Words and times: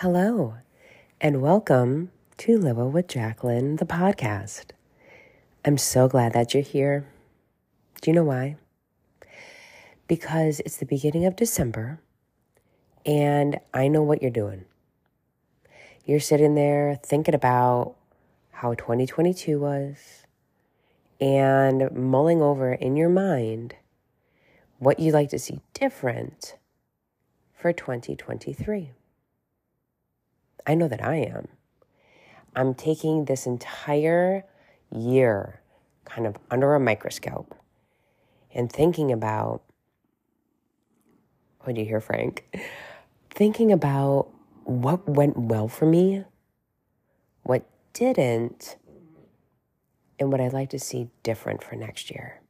Hello, 0.00 0.56
and 1.22 1.40
welcome 1.40 2.10
to 2.36 2.58
Live 2.58 2.76
with 2.76 3.08
Jacqueline, 3.08 3.76
the 3.76 3.86
podcast. 3.86 4.72
I'm 5.64 5.78
so 5.78 6.06
glad 6.06 6.34
that 6.34 6.52
you're 6.52 6.62
here. 6.62 7.06
Do 8.02 8.10
you 8.10 8.14
know 8.14 8.24
why? 8.24 8.56
Because 10.06 10.60
it's 10.60 10.76
the 10.76 10.84
beginning 10.84 11.24
of 11.24 11.34
December, 11.34 11.98
and 13.06 13.58
I 13.72 13.88
know 13.88 14.02
what 14.02 14.20
you're 14.20 14.30
doing. 14.30 14.66
You're 16.04 16.20
sitting 16.20 16.56
there 16.56 17.00
thinking 17.02 17.34
about 17.34 17.94
how 18.50 18.74
2022 18.74 19.58
was 19.58 20.24
and 21.22 21.90
mulling 21.90 22.42
over 22.42 22.74
in 22.74 22.98
your 22.98 23.08
mind 23.08 23.76
what 24.78 25.00
you'd 25.00 25.14
like 25.14 25.30
to 25.30 25.38
see 25.38 25.62
different 25.72 26.54
for 27.54 27.72
2023. 27.72 28.90
I 30.66 30.74
know 30.74 30.88
that 30.88 31.04
I 31.04 31.16
am. 31.16 31.48
I'm 32.54 32.74
taking 32.74 33.26
this 33.26 33.46
entire 33.46 34.44
year 34.90 35.60
kind 36.04 36.26
of 36.26 36.36
under 36.50 36.74
a 36.74 36.80
microscope 36.80 37.54
and 38.54 38.72
thinking 38.72 39.12
about 39.12 39.62
what 41.60 41.74
do 41.74 41.80
you 41.80 41.86
hear, 41.86 42.00
Frank? 42.00 42.44
Thinking 43.30 43.72
about 43.72 44.28
what 44.64 45.08
went 45.08 45.36
well 45.36 45.68
for 45.68 45.84
me, 45.84 46.24
what 47.42 47.68
didn't, 47.92 48.76
and 50.18 50.30
what 50.30 50.40
I'd 50.40 50.52
like 50.52 50.70
to 50.70 50.78
see 50.78 51.08
different 51.22 51.62
for 51.62 51.74
next 51.74 52.10
year. 52.10 52.40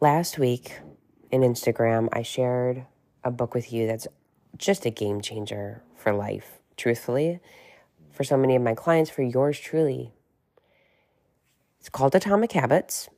Last 0.00 0.38
week 0.38 0.78
in 1.30 1.42
Instagram, 1.42 2.08
I 2.12 2.22
shared 2.22 2.86
a 3.22 3.30
book 3.30 3.54
with 3.54 3.72
you 3.72 3.86
that's 3.86 4.06
just 4.56 4.86
a 4.86 4.90
game 4.90 5.20
changer 5.20 5.82
for 5.96 6.12
life, 6.12 6.58
truthfully, 6.76 7.40
for 8.10 8.24
so 8.24 8.36
many 8.36 8.56
of 8.56 8.62
my 8.62 8.74
clients, 8.74 9.10
for 9.10 9.22
yours 9.22 9.58
truly. 9.58 10.12
It's 11.80 11.88
called 11.88 12.14
Atomic 12.14 12.52
Habits. 12.52 13.08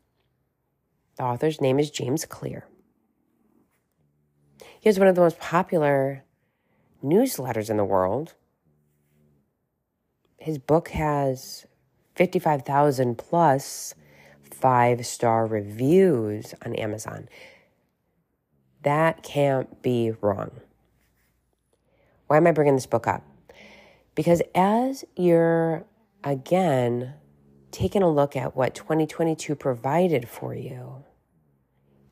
The 1.17 1.25
author's 1.25 1.61
name 1.61 1.79
is 1.79 1.91
James 1.91 2.25
Clear. 2.25 2.67
He 4.81 4.89
has 4.89 4.99
one 4.99 5.09
of 5.09 5.15
the 5.15 5.21
most 5.21 5.39
popular 5.39 6.25
newsletters 7.05 7.71
in 7.71 7.77
the 7.77 7.85
world. 7.85 8.35
His 10.39 10.59
book 10.59 10.89
has 10.89 11.67
55,000 12.17 13.17
plus 13.19 13.95
five 14.43 15.07
star 15.07 15.47
reviews 15.47 16.55
on 16.65 16.75
Amazon. 16.75 17.29
That 18.83 19.23
can't 19.23 19.83
be 19.83 20.13
wrong. 20.21 20.51
Why 22.31 22.37
am 22.37 22.47
I 22.47 22.53
bringing 22.53 22.77
this 22.77 22.87
book 22.87 23.09
up? 23.09 23.25
Because 24.15 24.41
as 24.55 25.05
you're 25.17 25.85
again 26.23 27.15
taking 27.73 28.05
a 28.05 28.09
look 28.09 28.37
at 28.37 28.55
what 28.55 28.77
2022 28.77 29.57
provided 29.57 30.29
for 30.29 30.55
you 30.55 31.03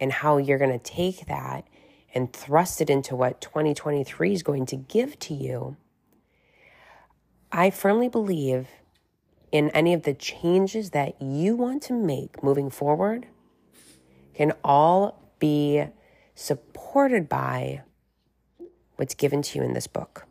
and 0.00 0.10
how 0.10 0.38
you're 0.38 0.58
going 0.58 0.76
to 0.76 0.84
take 0.84 1.26
that 1.26 1.68
and 2.12 2.32
thrust 2.32 2.80
it 2.80 2.90
into 2.90 3.14
what 3.14 3.40
2023 3.40 4.32
is 4.32 4.42
going 4.42 4.66
to 4.66 4.74
give 4.74 5.16
to 5.20 5.34
you, 5.34 5.76
I 7.52 7.70
firmly 7.70 8.08
believe 8.08 8.66
in 9.52 9.70
any 9.70 9.94
of 9.94 10.02
the 10.02 10.14
changes 10.14 10.90
that 10.90 11.22
you 11.22 11.54
want 11.54 11.80
to 11.84 11.92
make 11.92 12.42
moving 12.42 12.70
forward 12.70 13.28
can 14.34 14.52
all 14.64 15.22
be 15.38 15.84
supported 16.34 17.28
by 17.28 17.82
what's 18.98 19.14
given 19.14 19.42
to 19.42 19.58
you 19.58 19.64
in 19.64 19.74
this 19.74 19.86
book. 19.86 20.26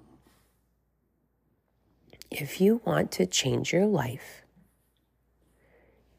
If 2.29 2.59
you 2.59 2.81
want 2.83 3.11
to 3.13 3.25
change 3.25 3.71
your 3.71 3.85
life, 3.85 4.43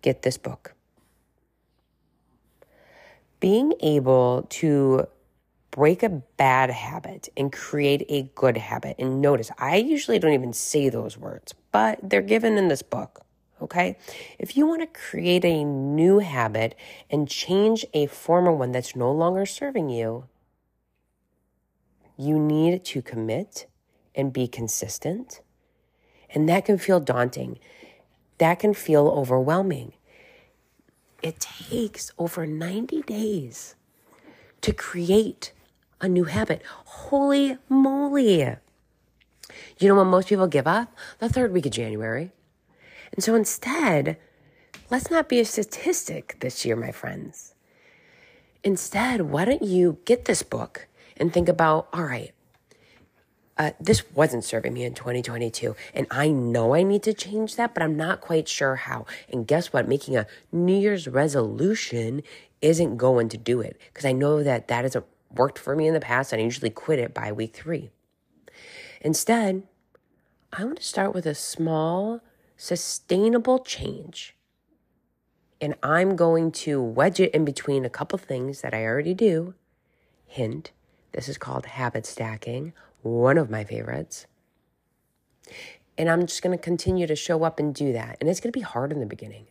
get 0.00 0.22
this 0.22 0.38
book. 0.38 0.74
Being 3.38 3.74
able 3.80 4.46
to 4.48 5.06
break 5.70 6.02
a 6.02 6.08
bad 6.08 6.70
habit 6.70 7.28
and 7.36 7.52
create 7.52 8.06
a 8.08 8.22
good 8.34 8.56
habit. 8.56 8.96
And 8.98 9.20
notice, 9.20 9.50
I 9.58 9.76
usually 9.76 10.18
don't 10.18 10.32
even 10.32 10.54
say 10.54 10.88
those 10.88 11.18
words, 11.18 11.54
but 11.70 11.98
they're 12.02 12.22
given 12.22 12.56
in 12.56 12.68
this 12.68 12.82
book. 12.82 13.26
Okay. 13.60 13.98
If 14.38 14.56
you 14.56 14.66
want 14.66 14.80
to 14.80 14.86
create 14.86 15.44
a 15.44 15.64
new 15.64 16.20
habit 16.20 16.74
and 17.10 17.28
change 17.28 17.84
a 17.92 18.06
former 18.06 18.52
one 18.52 18.72
that's 18.72 18.96
no 18.96 19.12
longer 19.12 19.44
serving 19.44 19.90
you, 19.90 20.24
you 22.18 22.38
need 22.38 22.84
to 22.84 23.00
commit 23.00 23.66
and 24.14 24.32
be 24.32 24.48
consistent. 24.48 25.40
And 26.34 26.48
that 26.48 26.64
can 26.64 26.76
feel 26.76 27.00
daunting. 27.00 27.58
That 28.38 28.58
can 28.58 28.74
feel 28.74 29.08
overwhelming. 29.08 29.94
It 31.22 31.40
takes 31.40 32.10
over 32.18 32.46
90 32.46 33.02
days 33.02 33.76
to 34.60 34.72
create 34.72 35.52
a 36.00 36.08
new 36.08 36.24
habit. 36.24 36.62
Holy 36.84 37.56
moly. 37.68 38.56
You 39.78 39.88
know 39.88 39.94
when 39.94 40.08
most 40.08 40.28
people 40.28 40.48
give 40.48 40.66
up? 40.66 40.92
The 41.20 41.28
third 41.28 41.52
week 41.52 41.66
of 41.66 41.72
January. 41.72 42.32
And 43.12 43.22
so 43.22 43.34
instead, 43.34 44.18
let's 44.90 45.10
not 45.10 45.28
be 45.28 45.38
a 45.38 45.44
statistic 45.44 46.36
this 46.40 46.64
year, 46.64 46.76
my 46.76 46.90
friends. 46.90 47.54
Instead, 48.64 49.22
why 49.22 49.44
don't 49.44 49.62
you 49.62 49.98
get 50.04 50.24
this 50.24 50.42
book 50.42 50.87
and 51.18 51.32
think 51.32 51.48
about, 51.48 51.88
all 51.92 52.04
right, 52.04 52.32
uh, 53.58 53.72
this 53.80 54.04
wasn't 54.14 54.44
serving 54.44 54.72
me 54.72 54.84
in 54.84 54.94
2022. 54.94 55.74
And 55.92 56.06
I 56.10 56.28
know 56.28 56.74
I 56.74 56.84
need 56.84 57.02
to 57.02 57.12
change 57.12 57.56
that, 57.56 57.74
but 57.74 57.82
I'm 57.82 57.96
not 57.96 58.20
quite 58.20 58.48
sure 58.48 58.76
how. 58.76 59.04
And 59.28 59.46
guess 59.46 59.72
what? 59.72 59.88
Making 59.88 60.16
a 60.16 60.26
New 60.52 60.78
Year's 60.78 61.08
resolution 61.08 62.22
isn't 62.62 62.96
going 62.96 63.28
to 63.30 63.36
do 63.36 63.60
it 63.60 63.80
because 63.92 64.04
I 64.04 64.12
know 64.12 64.42
that 64.42 64.68
that 64.68 64.84
hasn't 64.84 65.06
worked 65.34 65.58
for 65.58 65.74
me 65.74 65.86
in 65.88 65.94
the 65.94 66.00
past 66.00 66.32
and 66.32 66.40
I 66.40 66.44
usually 66.44 66.70
quit 66.70 66.98
it 66.98 67.12
by 67.12 67.32
week 67.32 67.54
three. 67.54 67.90
Instead, 69.00 69.64
I 70.52 70.64
want 70.64 70.78
to 70.78 70.84
start 70.84 71.14
with 71.14 71.26
a 71.26 71.34
small, 71.34 72.20
sustainable 72.56 73.58
change. 73.58 74.36
And 75.60 75.74
I'm 75.82 76.14
going 76.14 76.52
to 76.52 76.80
wedge 76.80 77.18
it 77.18 77.34
in 77.34 77.44
between 77.44 77.84
a 77.84 77.90
couple 77.90 78.18
things 78.18 78.60
that 78.60 78.72
I 78.72 78.84
already 78.84 79.14
do. 79.14 79.54
Hint, 80.26 80.70
this 81.18 81.28
is 81.28 81.36
called 81.36 81.66
habit 81.66 82.06
stacking, 82.06 82.72
one 83.02 83.38
of 83.38 83.50
my 83.50 83.64
favorites. 83.64 84.28
And 85.98 86.08
I'm 86.08 86.26
just 86.26 86.42
going 86.42 86.56
to 86.56 86.62
continue 86.62 87.08
to 87.08 87.16
show 87.16 87.42
up 87.42 87.58
and 87.58 87.74
do 87.74 87.92
that. 87.92 88.18
And 88.20 88.30
it's 88.30 88.38
going 88.38 88.52
to 88.52 88.56
be 88.56 88.62
hard 88.62 88.92
in 88.92 89.00
the 89.00 89.06
beginning 89.06 89.48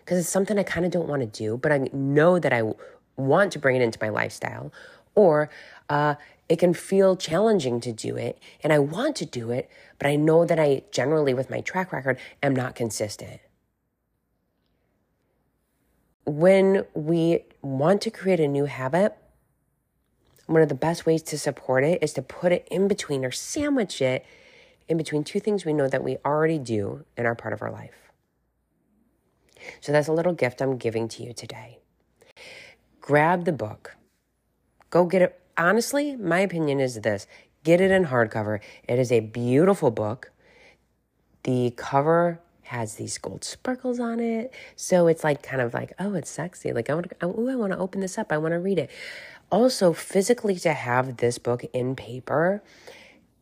because 0.00 0.18
it's 0.18 0.28
something 0.28 0.58
I 0.58 0.62
kind 0.62 0.84
of 0.84 0.92
don't 0.92 1.08
want 1.08 1.22
to 1.22 1.26
do, 1.26 1.56
but 1.56 1.72
I 1.72 1.88
know 1.94 2.38
that 2.38 2.52
I 2.52 2.74
want 3.16 3.52
to 3.52 3.58
bring 3.58 3.74
it 3.74 3.80
into 3.80 3.98
my 4.02 4.10
lifestyle. 4.10 4.70
Or 5.14 5.48
uh, 5.88 6.16
it 6.50 6.58
can 6.58 6.74
feel 6.74 7.16
challenging 7.16 7.80
to 7.80 7.90
do 7.90 8.14
it, 8.14 8.38
and 8.62 8.70
I 8.70 8.80
want 8.80 9.16
to 9.16 9.24
do 9.24 9.50
it, 9.50 9.70
but 9.98 10.06
I 10.06 10.16
know 10.16 10.44
that 10.44 10.60
I 10.60 10.82
generally, 10.90 11.32
with 11.32 11.48
my 11.48 11.62
track 11.62 11.90
record, 11.90 12.18
am 12.42 12.54
not 12.54 12.74
consistent. 12.74 13.40
When 16.26 16.84
we 16.92 17.46
want 17.62 18.02
to 18.02 18.10
create 18.10 18.40
a 18.40 18.48
new 18.48 18.66
habit, 18.66 19.16
one 20.46 20.62
of 20.62 20.68
the 20.68 20.74
best 20.74 21.06
ways 21.06 21.22
to 21.22 21.38
support 21.38 21.84
it 21.84 22.02
is 22.02 22.12
to 22.14 22.22
put 22.22 22.52
it 22.52 22.66
in 22.70 22.88
between 22.88 23.24
or 23.24 23.30
sandwich 23.30 24.02
it 24.02 24.24
in 24.88 24.96
between 24.96 25.24
two 25.24 25.40
things 25.40 25.64
we 25.64 25.72
know 25.72 25.88
that 25.88 26.04
we 26.04 26.18
already 26.24 26.58
do 26.58 27.04
in 27.16 27.26
our 27.26 27.34
part 27.34 27.54
of 27.54 27.62
our 27.62 27.70
life. 27.70 28.12
So 29.80 29.92
that's 29.92 30.08
a 30.08 30.12
little 30.12 30.34
gift 30.34 30.60
I'm 30.60 30.76
giving 30.76 31.08
to 31.08 31.22
you 31.22 31.32
today. 31.32 31.78
Grab 33.00 33.44
the 33.44 33.52
book. 33.52 33.96
Go 34.90 35.06
get 35.06 35.22
it. 35.22 35.40
Honestly, 35.56 36.16
my 36.16 36.40
opinion 36.40 36.80
is 36.80 37.00
this 37.00 37.26
get 37.62 37.80
it 37.80 37.90
in 37.90 38.06
hardcover. 38.06 38.60
It 38.86 38.98
is 38.98 39.10
a 39.10 39.20
beautiful 39.20 39.90
book. 39.90 40.32
The 41.44 41.72
cover 41.76 42.40
has 42.64 42.94
these 42.94 43.18
gold 43.18 43.44
sparkles 43.44 44.00
on 44.00 44.20
it. 44.20 44.52
So 44.76 45.06
it's 45.06 45.24
like 45.24 45.42
kind 45.42 45.62
of 45.62 45.74
like, 45.74 45.92
oh, 45.98 46.14
it's 46.14 46.30
sexy. 46.30 46.72
Like, 46.72 46.90
I 46.90 46.94
want 46.94 47.10
to, 47.10 47.16
oh, 47.22 47.48
I 47.48 47.56
want 47.56 47.72
to 47.72 47.78
open 47.78 48.00
this 48.00 48.18
up. 48.18 48.32
I 48.32 48.38
want 48.38 48.52
to 48.52 48.58
read 48.58 48.78
it. 48.78 48.90
Also, 49.50 49.92
physically, 49.92 50.56
to 50.56 50.72
have 50.72 51.18
this 51.18 51.38
book 51.38 51.64
in 51.72 51.94
paper, 51.94 52.62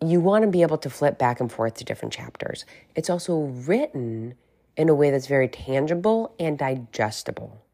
you 0.04 0.20
want 0.20 0.44
to 0.44 0.50
be 0.50 0.62
able 0.62 0.78
to 0.78 0.90
flip 0.90 1.18
back 1.18 1.40
and 1.40 1.50
forth 1.50 1.74
to 1.74 1.84
different 1.84 2.12
chapters. 2.12 2.64
It's 2.94 3.08
also 3.08 3.38
written 3.38 4.34
in 4.76 4.88
a 4.88 4.94
way 4.94 5.10
that's 5.10 5.26
very 5.26 5.48
tangible 5.48 6.34
and 6.38 6.58
digestible. 6.58 7.64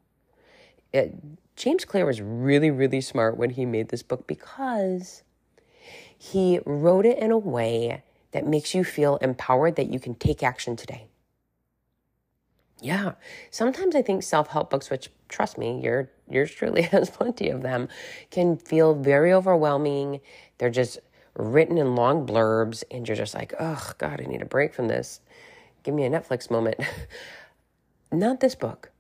It, 0.92 1.14
James 1.56 1.84
Clear 1.84 2.06
was 2.06 2.20
really, 2.20 2.70
really 2.70 3.00
smart 3.00 3.36
when 3.36 3.50
he 3.50 3.66
made 3.66 3.88
this 3.88 4.02
book 4.02 4.26
because 4.26 5.22
he 6.16 6.60
wrote 6.64 7.06
it 7.06 7.18
in 7.18 7.30
a 7.30 7.38
way 7.38 8.02
that 8.32 8.46
makes 8.46 8.74
you 8.74 8.84
feel 8.84 9.16
empowered 9.16 9.76
that 9.76 9.92
you 9.92 9.98
can 9.98 10.14
take 10.14 10.42
action 10.42 10.76
today. 10.76 11.07
Yeah. 12.80 13.12
Sometimes 13.50 13.96
I 13.96 14.02
think 14.02 14.22
self-help 14.22 14.70
books, 14.70 14.90
which 14.90 15.10
trust 15.28 15.58
me, 15.58 15.80
your 15.80 16.10
yours 16.28 16.50
truly 16.50 16.82
has 16.92 17.10
plenty 17.10 17.48
of 17.48 17.62
them, 17.62 17.88
can 18.30 18.56
feel 18.56 18.94
very 18.94 19.32
overwhelming. 19.32 20.20
They're 20.58 20.70
just 20.70 20.98
written 21.34 21.78
in 21.78 21.94
long 21.94 22.26
blurbs, 22.26 22.84
and 22.90 23.06
you're 23.06 23.16
just 23.16 23.34
like, 23.34 23.54
oh 23.58 23.92
God, 23.98 24.20
I 24.20 24.26
need 24.26 24.42
a 24.42 24.46
break 24.46 24.75
from 24.75 24.88
this. 24.88 25.20
Give 25.82 25.94
me 25.94 26.04
a 26.04 26.10
Netflix 26.10 26.50
moment. 26.50 26.76
Not 28.12 28.40
this 28.40 28.54
book. 28.54 28.90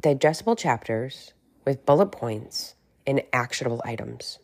Digestible 0.00 0.56
chapters 0.56 1.32
with 1.64 1.84
bullet 1.84 2.12
points 2.12 2.76
and 3.06 3.22
actionable 3.32 3.82
items. 3.84 4.38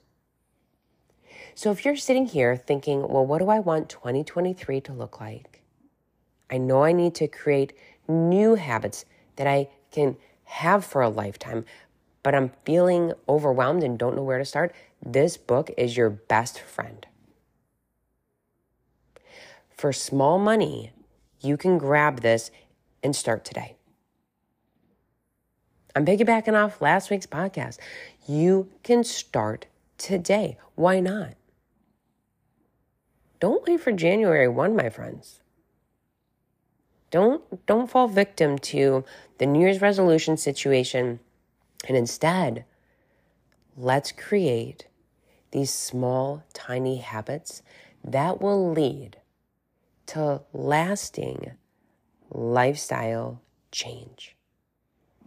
So 1.54 1.70
if 1.70 1.84
you're 1.84 1.96
sitting 1.96 2.26
here 2.26 2.56
thinking, 2.56 3.06
well, 3.06 3.24
what 3.24 3.38
do 3.38 3.48
I 3.48 3.60
want 3.60 3.88
2023 3.88 4.80
to 4.82 4.92
look 4.92 5.20
like? 5.20 5.53
I 6.54 6.58
know 6.58 6.84
I 6.84 6.92
need 6.92 7.16
to 7.16 7.26
create 7.26 7.72
new 8.06 8.54
habits 8.54 9.06
that 9.34 9.48
I 9.48 9.70
can 9.90 10.16
have 10.44 10.84
for 10.84 11.02
a 11.02 11.08
lifetime, 11.08 11.64
but 12.22 12.32
I'm 12.32 12.52
feeling 12.64 13.12
overwhelmed 13.28 13.82
and 13.82 13.98
don't 13.98 14.14
know 14.14 14.22
where 14.22 14.38
to 14.38 14.44
start. 14.44 14.72
This 15.04 15.36
book 15.36 15.72
is 15.76 15.96
your 15.96 16.10
best 16.10 16.60
friend. 16.60 17.04
For 19.68 19.92
small 19.92 20.38
money, 20.38 20.92
you 21.40 21.56
can 21.56 21.76
grab 21.76 22.20
this 22.20 22.52
and 23.02 23.16
start 23.16 23.44
today. 23.44 23.74
I'm 25.96 26.06
piggybacking 26.06 26.54
off 26.54 26.80
last 26.80 27.10
week's 27.10 27.26
podcast. 27.26 27.78
You 28.28 28.70
can 28.84 29.02
start 29.02 29.66
today. 29.98 30.56
Why 30.76 31.00
not? 31.00 31.34
Don't 33.40 33.66
wait 33.66 33.80
for 33.80 33.90
January 33.90 34.46
1, 34.46 34.76
my 34.76 34.88
friends. 34.88 35.40
Don't 37.14 37.64
don't 37.64 37.88
fall 37.88 38.08
victim 38.08 38.58
to 38.58 39.04
the 39.38 39.46
New 39.46 39.60
Year's 39.60 39.80
resolution 39.80 40.36
situation 40.36 41.20
and 41.86 41.96
instead 41.96 42.64
let's 43.76 44.10
create 44.10 44.88
these 45.52 45.72
small 45.72 46.42
tiny 46.54 46.96
habits 46.96 47.62
that 48.02 48.40
will 48.40 48.68
lead 48.72 49.18
to 50.06 50.40
lasting 50.52 51.52
lifestyle 52.32 53.40
change. 53.70 54.34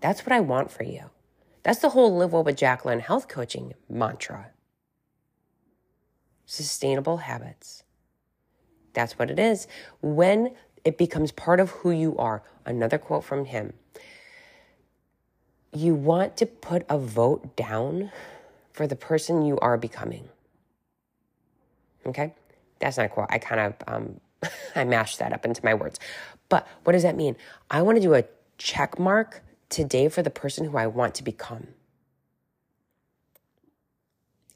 That's 0.01 0.25
what 0.25 0.34
I 0.34 0.42
want 0.42 0.69
for 0.69 0.84
you. 0.84 1.06
That's 1.63 1.80
the 1.80 1.92
whole 1.92 2.18
Live 2.18 2.34
Well 2.34 2.44
with 2.44 2.57
Jacqueline 2.57 3.00
health 3.00 3.30
coaching 3.30 3.75
mantra. 3.88 4.48
Sustainable 6.45 7.16
habits. 7.16 7.84
That's 8.92 9.18
what 9.18 9.31
it 9.31 9.39
is. 9.39 9.68
When 10.01 10.56
it 10.88 10.98
becomes 10.98 11.34
part 11.34 11.60
of 11.60 11.72
who 11.72 11.92
you 11.92 12.16
are. 12.18 12.42
Another 12.66 12.98
quote 12.98 13.25
from 13.25 13.44
him. 13.44 13.74
You 15.74 15.95
want 15.95 16.38
to 16.38 16.45
put 16.45 16.86
a 16.88 16.98
vote 16.98 17.57
down 17.57 18.10
for 18.72 18.88
the 18.88 18.95
person 18.95 19.45
you 19.45 19.60
are 19.60 19.78
becoming. 19.78 20.30
Okay? 22.06 22.34
That's 22.80 22.95
not 22.95 23.07
a 23.07 23.10
quote. 23.10 23.28
I 23.30 23.38
kind 23.38 23.60
of 23.60 23.74
um, 23.86 24.22
I 24.78 24.86
mashed 24.86 25.19
that 25.19 25.34
up 25.34 25.44
into 25.44 25.60
my 25.62 25.74
words. 25.74 26.00
But 26.48 26.66
what 26.86 26.94
does 26.94 27.04
that 27.04 27.18
mean? 27.18 27.36
I 27.69 27.81
want 27.81 27.98
to 27.98 28.01
do 28.01 28.13
a 28.13 28.24
check 28.57 28.98
mark 28.98 29.44
today 29.68 30.07
for 30.07 30.22
the 30.22 30.30
person 30.30 30.63
who 30.63 30.78
I 30.78 30.88
want 30.88 31.16
to 31.16 31.24
become. 31.24 31.68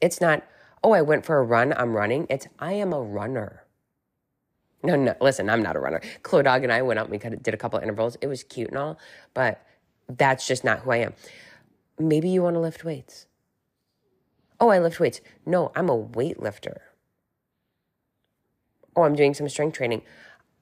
It's 0.00 0.18
not, 0.18 0.44
oh, 0.82 0.92
I 0.92 1.02
went 1.02 1.26
for 1.26 1.36
a 1.36 1.42
run, 1.42 1.74
I'm 1.76 1.92
running. 1.92 2.26
It's, 2.30 2.48
I 2.58 2.72
am 2.72 2.94
a 2.94 3.02
runner. 3.02 3.61
No, 4.82 4.96
no, 4.96 5.14
listen, 5.20 5.48
I'm 5.48 5.62
not 5.62 5.76
a 5.76 5.78
runner. 5.78 6.00
Chloe 6.22 6.42
Dog 6.42 6.64
and 6.64 6.72
I 6.72 6.82
went 6.82 6.98
out 6.98 7.08
and 7.08 7.12
we 7.12 7.18
did 7.18 7.54
a 7.54 7.56
couple 7.56 7.78
of 7.78 7.84
intervals. 7.84 8.16
It 8.20 8.26
was 8.26 8.42
cute 8.42 8.68
and 8.68 8.78
all, 8.78 8.98
but 9.32 9.64
that's 10.08 10.46
just 10.46 10.64
not 10.64 10.80
who 10.80 10.90
I 10.90 10.96
am. 10.98 11.14
Maybe 11.98 12.28
you 12.28 12.42
want 12.42 12.54
to 12.54 12.60
lift 12.60 12.84
weights. 12.84 13.26
Oh, 14.60 14.68
I 14.68 14.78
lift 14.78 14.98
weights. 14.98 15.20
No, 15.46 15.70
I'm 15.76 15.88
a 15.88 15.96
weightlifter. 15.96 16.78
Oh, 18.96 19.02
I'm 19.02 19.14
doing 19.14 19.34
some 19.34 19.48
strength 19.48 19.76
training. 19.76 20.02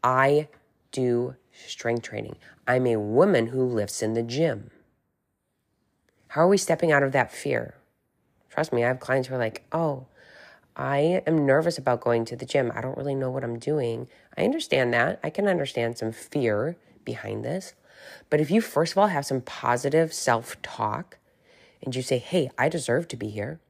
I 0.02 0.48
do 0.92 1.36
strength 1.52 2.02
training. 2.02 2.36
I'm 2.66 2.86
a 2.86 2.96
woman 2.96 3.48
who 3.48 3.64
lifts 3.64 4.02
in 4.02 4.14
the 4.14 4.22
gym. 4.22 4.70
How 6.28 6.42
are 6.42 6.48
we 6.48 6.58
stepping 6.58 6.92
out 6.92 7.02
of 7.02 7.12
that 7.12 7.32
fear? 7.32 7.74
Trust 8.50 8.72
me, 8.72 8.84
I 8.84 8.88
have 8.88 9.00
clients 9.00 9.28
who 9.28 9.34
are 9.34 9.38
like, 9.38 9.64
oh, 9.72 10.06
I 10.80 11.22
am 11.26 11.44
nervous 11.44 11.76
about 11.76 12.00
going 12.00 12.24
to 12.24 12.36
the 12.36 12.46
gym. 12.46 12.72
I 12.74 12.80
don't 12.80 12.96
really 12.96 13.14
know 13.14 13.30
what 13.30 13.44
I'm 13.44 13.58
doing. 13.58 14.08
I 14.38 14.44
understand 14.44 14.94
that. 14.94 15.20
I 15.22 15.28
can 15.28 15.46
understand 15.46 15.98
some 15.98 16.10
fear 16.10 16.74
behind 17.04 17.44
this. 17.44 17.74
But 18.30 18.40
if 18.40 18.50
you, 18.50 18.62
first 18.62 18.92
of 18.92 18.98
all, 18.98 19.08
have 19.08 19.26
some 19.26 19.42
positive 19.42 20.14
self 20.14 20.60
talk 20.62 21.18
and 21.82 21.94
you 21.94 22.00
say, 22.00 22.16
hey, 22.16 22.50
I 22.56 22.70
deserve 22.70 23.08
to 23.08 23.16
be 23.18 23.28
here. 23.28 23.60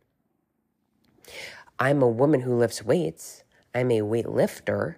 I'm 1.80 2.00
a 2.00 2.08
woman 2.08 2.42
who 2.42 2.54
lifts 2.54 2.84
weights. 2.84 3.42
I'm 3.74 3.90
a 3.90 4.02
weightlifter. 4.02 4.94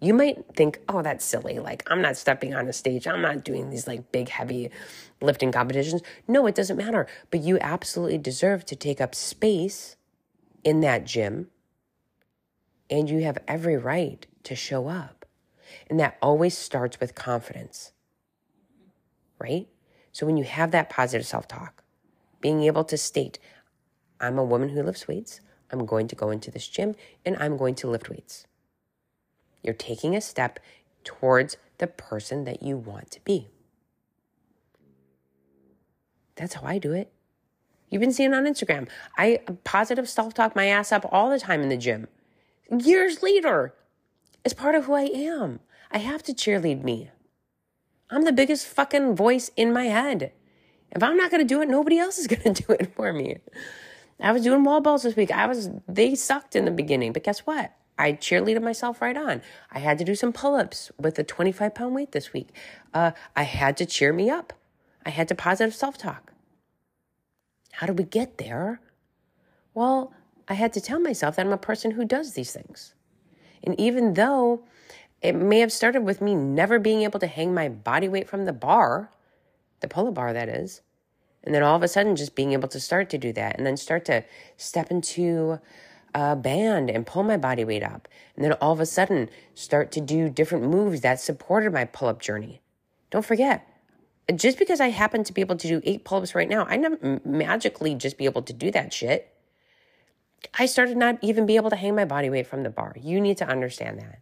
You 0.00 0.12
might 0.12 0.54
think, 0.54 0.80
oh, 0.90 1.00
that's 1.00 1.24
silly. 1.24 1.58
Like, 1.58 1.90
I'm 1.90 2.02
not 2.02 2.18
stepping 2.18 2.54
on 2.54 2.68
a 2.68 2.72
stage. 2.74 3.06
I'm 3.06 3.22
not 3.22 3.44
doing 3.44 3.70
these 3.70 3.86
like 3.86 4.12
big, 4.12 4.28
heavy 4.28 4.70
lifting 5.22 5.52
competitions. 5.52 6.02
No, 6.28 6.46
it 6.46 6.54
doesn't 6.54 6.76
matter. 6.76 7.06
But 7.30 7.40
you 7.40 7.58
absolutely 7.62 8.18
deserve 8.18 8.66
to 8.66 8.76
take 8.76 9.00
up 9.00 9.14
space 9.14 9.96
in 10.64 10.80
that 10.80 11.04
gym, 11.04 11.48
and 12.90 13.08
you 13.08 13.22
have 13.22 13.38
every 13.46 13.76
right 13.76 14.26
to 14.44 14.56
show 14.56 14.88
up. 14.88 15.24
And 15.88 16.00
that 16.00 16.18
always 16.20 16.56
starts 16.56 17.00
with 17.00 17.14
confidence, 17.14 17.92
right? 19.38 19.68
So 20.12 20.26
when 20.26 20.36
you 20.36 20.44
have 20.44 20.70
that 20.70 20.90
positive 20.90 21.26
self 21.26 21.46
talk, 21.46 21.82
being 22.40 22.62
able 22.62 22.84
to 22.84 22.96
state, 22.96 23.38
I'm 24.20 24.38
a 24.38 24.44
woman 24.44 24.70
who 24.70 24.82
lifts 24.82 25.08
weights, 25.08 25.40
I'm 25.70 25.86
going 25.86 26.08
to 26.08 26.16
go 26.16 26.30
into 26.30 26.50
this 26.50 26.68
gym, 26.68 26.94
and 27.24 27.36
I'm 27.38 27.56
going 27.56 27.74
to 27.76 27.88
lift 27.88 28.08
weights. 28.08 28.46
You're 29.62 29.74
taking 29.74 30.14
a 30.14 30.20
step 30.20 30.60
towards 31.04 31.56
the 31.78 31.86
person 31.86 32.44
that 32.44 32.62
you 32.62 32.76
want 32.76 33.10
to 33.12 33.20
be. 33.24 33.48
That's 36.36 36.54
how 36.54 36.66
I 36.66 36.78
do 36.78 36.92
it. 36.92 37.13
You've 37.94 38.00
been 38.00 38.12
seeing 38.12 38.34
on 38.34 38.44
Instagram. 38.44 38.88
I 39.16 39.38
positive 39.62 40.08
self 40.08 40.34
talk 40.34 40.56
my 40.56 40.66
ass 40.66 40.90
up 40.90 41.06
all 41.12 41.30
the 41.30 41.38
time 41.38 41.62
in 41.62 41.68
the 41.68 41.76
gym. 41.76 42.08
Years 42.68 43.22
later, 43.22 43.72
it's 44.44 44.52
part 44.52 44.74
of 44.74 44.86
who 44.86 44.94
I 44.94 45.04
am. 45.04 45.60
I 45.92 45.98
have 45.98 46.20
to 46.24 46.34
cheerlead 46.34 46.82
me. 46.82 47.10
I'm 48.10 48.24
the 48.24 48.32
biggest 48.32 48.66
fucking 48.66 49.14
voice 49.14 49.52
in 49.56 49.72
my 49.72 49.84
head. 49.84 50.32
If 50.90 51.04
I'm 51.04 51.16
not 51.16 51.30
to 51.30 51.44
do 51.44 51.62
it, 51.62 51.68
nobody 51.68 52.00
else 52.00 52.18
is 52.18 52.26
to 52.56 52.64
do 52.64 52.72
it 52.72 52.92
for 52.96 53.12
me. 53.12 53.36
I 54.20 54.32
was 54.32 54.42
doing 54.42 54.64
wall 54.64 54.80
balls 54.80 55.04
this 55.04 55.14
week. 55.14 55.30
I 55.30 55.46
was, 55.46 55.70
they 55.86 56.16
sucked 56.16 56.56
in 56.56 56.64
the 56.64 56.72
beginning, 56.72 57.12
but 57.12 57.22
guess 57.22 57.46
what? 57.46 57.76
I 57.96 58.14
cheerleaded 58.14 58.62
myself 58.62 59.00
right 59.00 59.16
on. 59.16 59.40
I 59.70 59.78
had 59.78 59.98
to 59.98 60.04
do 60.04 60.16
some 60.16 60.32
pull 60.32 60.56
ups 60.56 60.90
with 60.98 61.16
a 61.20 61.22
25 61.22 61.72
pound 61.76 61.94
weight 61.94 62.10
this 62.10 62.32
week. 62.32 62.48
Uh, 62.92 63.12
I 63.36 63.44
had 63.44 63.76
to 63.76 63.86
cheer 63.86 64.12
me 64.12 64.30
up. 64.30 64.52
I 65.06 65.10
had 65.10 65.28
to 65.28 65.36
positive 65.36 65.76
self 65.76 65.96
talk. 65.96 66.33
How 67.76 67.86
did 67.86 67.98
we 67.98 68.04
get 68.04 68.38
there? 68.38 68.80
Well, 69.74 70.12
I 70.46 70.54
had 70.54 70.72
to 70.74 70.80
tell 70.80 71.00
myself 71.00 71.36
that 71.36 71.46
I'm 71.46 71.52
a 71.52 71.58
person 71.58 71.92
who 71.92 72.04
does 72.04 72.34
these 72.34 72.52
things. 72.52 72.94
And 73.64 73.78
even 73.80 74.14
though 74.14 74.62
it 75.20 75.34
may 75.34 75.58
have 75.60 75.72
started 75.72 76.02
with 76.02 76.20
me 76.20 76.34
never 76.34 76.78
being 76.78 77.02
able 77.02 77.18
to 77.18 77.26
hang 77.26 77.52
my 77.52 77.68
body 77.68 78.08
weight 78.08 78.28
from 78.28 78.44
the 78.44 78.52
bar, 78.52 79.10
the 79.80 79.88
pull 79.88 80.06
up 80.06 80.14
bar, 80.14 80.32
that 80.32 80.48
is, 80.48 80.82
and 81.42 81.54
then 81.54 81.62
all 81.62 81.74
of 81.74 81.82
a 81.82 81.88
sudden 81.88 82.14
just 82.14 82.36
being 82.36 82.52
able 82.52 82.68
to 82.68 82.78
start 82.78 83.10
to 83.10 83.18
do 83.18 83.32
that 83.32 83.56
and 83.56 83.66
then 83.66 83.76
start 83.76 84.04
to 84.04 84.24
step 84.56 84.90
into 84.90 85.58
a 86.14 86.36
band 86.36 86.90
and 86.90 87.06
pull 87.06 87.22
my 87.22 87.36
body 87.36 87.64
weight 87.64 87.82
up. 87.82 88.06
And 88.36 88.44
then 88.44 88.52
all 88.54 88.72
of 88.72 88.80
a 88.80 88.86
sudden 88.86 89.28
start 89.54 89.90
to 89.92 90.00
do 90.00 90.30
different 90.30 90.64
moves 90.64 91.00
that 91.00 91.20
supported 91.20 91.72
my 91.72 91.84
pull 91.84 92.08
up 92.08 92.22
journey. 92.22 92.62
Don't 93.10 93.24
forget, 93.24 93.66
just 94.34 94.58
because 94.58 94.80
I 94.80 94.88
happen 94.88 95.24
to 95.24 95.32
be 95.32 95.40
able 95.40 95.56
to 95.56 95.68
do 95.68 95.80
eight 95.84 96.04
pull 96.04 96.18
ups 96.18 96.34
right 96.34 96.48
now, 96.48 96.64
I 96.64 96.76
never 96.76 97.20
magically 97.24 97.94
just 97.94 98.16
be 98.16 98.24
able 98.24 98.42
to 98.42 98.52
do 98.52 98.70
that 98.70 98.92
shit. 98.92 99.34
I 100.58 100.66
started 100.66 100.96
not 100.96 101.18
even 101.22 101.46
be 101.46 101.56
able 101.56 101.70
to 101.70 101.76
hang 101.76 101.94
my 101.94 102.04
body 102.04 102.30
weight 102.30 102.46
from 102.46 102.62
the 102.62 102.70
bar. 102.70 102.94
You 103.00 103.20
need 103.20 103.38
to 103.38 103.48
understand 103.48 103.98
that. 103.98 104.20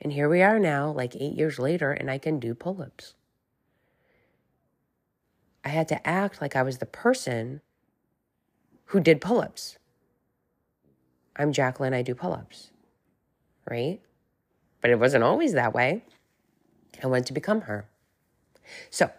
And 0.00 0.12
here 0.12 0.28
we 0.28 0.42
are 0.42 0.58
now, 0.58 0.90
like 0.90 1.16
eight 1.16 1.34
years 1.34 1.58
later, 1.58 1.92
and 1.92 2.10
I 2.10 2.18
can 2.18 2.38
do 2.38 2.54
pull 2.54 2.82
ups. 2.82 3.14
I 5.64 5.70
had 5.70 5.88
to 5.88 6.06
act 6.06 6.42
like 6.42 6.56
I 6.56 6.62
was 6.62 6.78
the 6.78 6.86
person 6.86 7.62
who 8.86 9.00
did 9.00 9.20
pull 9.20 9.40
ups. 9.40 9.78
I'm 11.36 11.52
Jacqueline, 11.52 11.94
I 11.94 12.02
do 12.02 12.14
pull 12.14 12.32
ups, 12.32 12.70
right? 13.68 14.00
But 14.80 14.90
it 14.90 14.98
wasn't 14.98 15.24
always 15.24 15.54
that 15.54 15.72
way. 15.72 16.04
I 17.02 17.06
wanted 17.06 17.26
to 17.26 17.32
become 17.32 17.62
her. 17.62 17.88
So, 18.90 19.10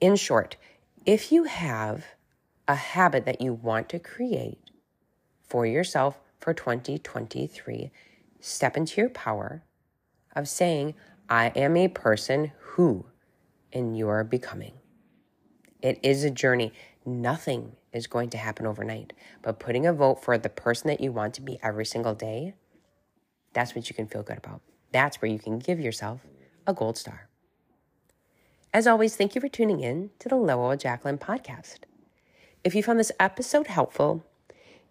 in 0.00 0.16
short, 0.16 0.56
if 1.06 1.30
you 1.30 1.44
have 1.44 2.04
a 2.66 2.74
habit 2.74 3.26
that 3.26 3.40
you 3.40 3.52
want 3.52 3.88
to 3.90 3.98
create 3.98 4.58
for 5.46 5.66
yourself 5.66 6.18
for 6.38 6.54
2023, 6.54 7.90
step 8.40 8.76
into 8.76 9.00
your 9.00 9.10
power 9.10 9.62
of 10.34 10.48
saying, 10.48 10.94
I 11.28 11.48
am 11.48 11.76
a 11.76 11.88
person 11.88 12.52
who, 12.58 13.06
and 13.72 13.96
you 13.96 14.08
are 14.08 14.24
becoming. 14.24 14.72
It 15.80 15.98
is 16.02 16.24
a 16.24 16.30
journey. 16.30 16.72
Nothing 17.04 17.76
is 17.92 18.06
going 18.06 18.30
to 18.30 18.38
happen 18.38 18.66
overnight, 18.66 19.12
but 19.42 19.58
putting 19.58 19.86
a 19.86 19.92
vote 19.92 20.22
for 20.22 20.36
the 20.38 20.48
person 20.48 20.88
that 20.88 21.00
you 21.00 21.12
want 21.12 21.34
to 21.34 21.42
be 21.42 21.58
every 21.62 21.86
single 21.86 22.14
day, 22.14 22.54
that's 23.52 23.74
what 23.74 23.88
you 23.88 23.94
can 23.94 24.06
feel 24.06 24.22
good 24.22 24.38
about. 24.38 24.60
That's 24.92 25.20
where 25.20 25.30
you 25.30 25.38
can 25.38 25.58
give 25.58 25.78
yourself 25.78 26.20
a 26.66 26.74
gold 26.74 26.96
star. 26.96 27.28
As 28.74 28.88
always, 28.88 29.14
thank 29.14 29.36
you 29.36 29.40
for 29.40 29.48
tuning 29.48 29.78
in 29.78 30.10
to 30.18 30.28
the 30.28 30.34
with 30.34 30.74
Jacqueline 30.74 31.16
podcast. 31.16 31.78
If 32.64 32.74
you 32.74 32.82
found 32.82 32.98
this 32.98 33.12
episode 33.20 33.68
helpful, 33.68 34.26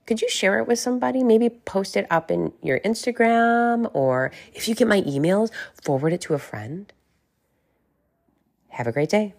could 0.08 0.22
you 0.22 0.30
share 0.30 0.58
it 0.58 0.70
with 0.70 0.80
somebody? 0.80 1.22
Maybe 1.22 1.50
post 1.50 1.98
it 1.98 2.08
up 2.10 2.32
in 2.32 2.54
your 2.62 2.80
Instagram, 2.80 3.92
or 3.94 4.32
if 4.54 4.70
you 4.70 4.74
get 4.74 4.88
my 4.88 5.02
emails, 5.02 5.52
forward 5.84 6.14
it 6.14 6.22
to 6.22 6.34
a 6.34 6.40
friend. 6.40 6.94
Have 8.70 8.88
a 8.88 8.94
great 8.94 9.10
day. 9.10 9.34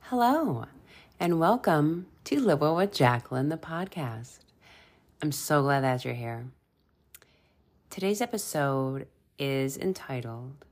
Hello, 0.00 0.64
and 1.20 1.38
welcome 1.38 2.08
to 2.24 2.40
Living 2.40 2.74
with 2.74 2.92
Jacqueline, 2.92 3.48
the 3.48 3.56
podcast. 3.56 4.40
I'm 5.22 5.30
so 5.30 5.62
glad 5.62 5.84
that 5.84 6.04
you're 6.04 6.14
here. 6.14 6.46
Today's 7.90 8.20
episode 8.20 9.06
is 9.38 9.78
entitled 9.78 10.64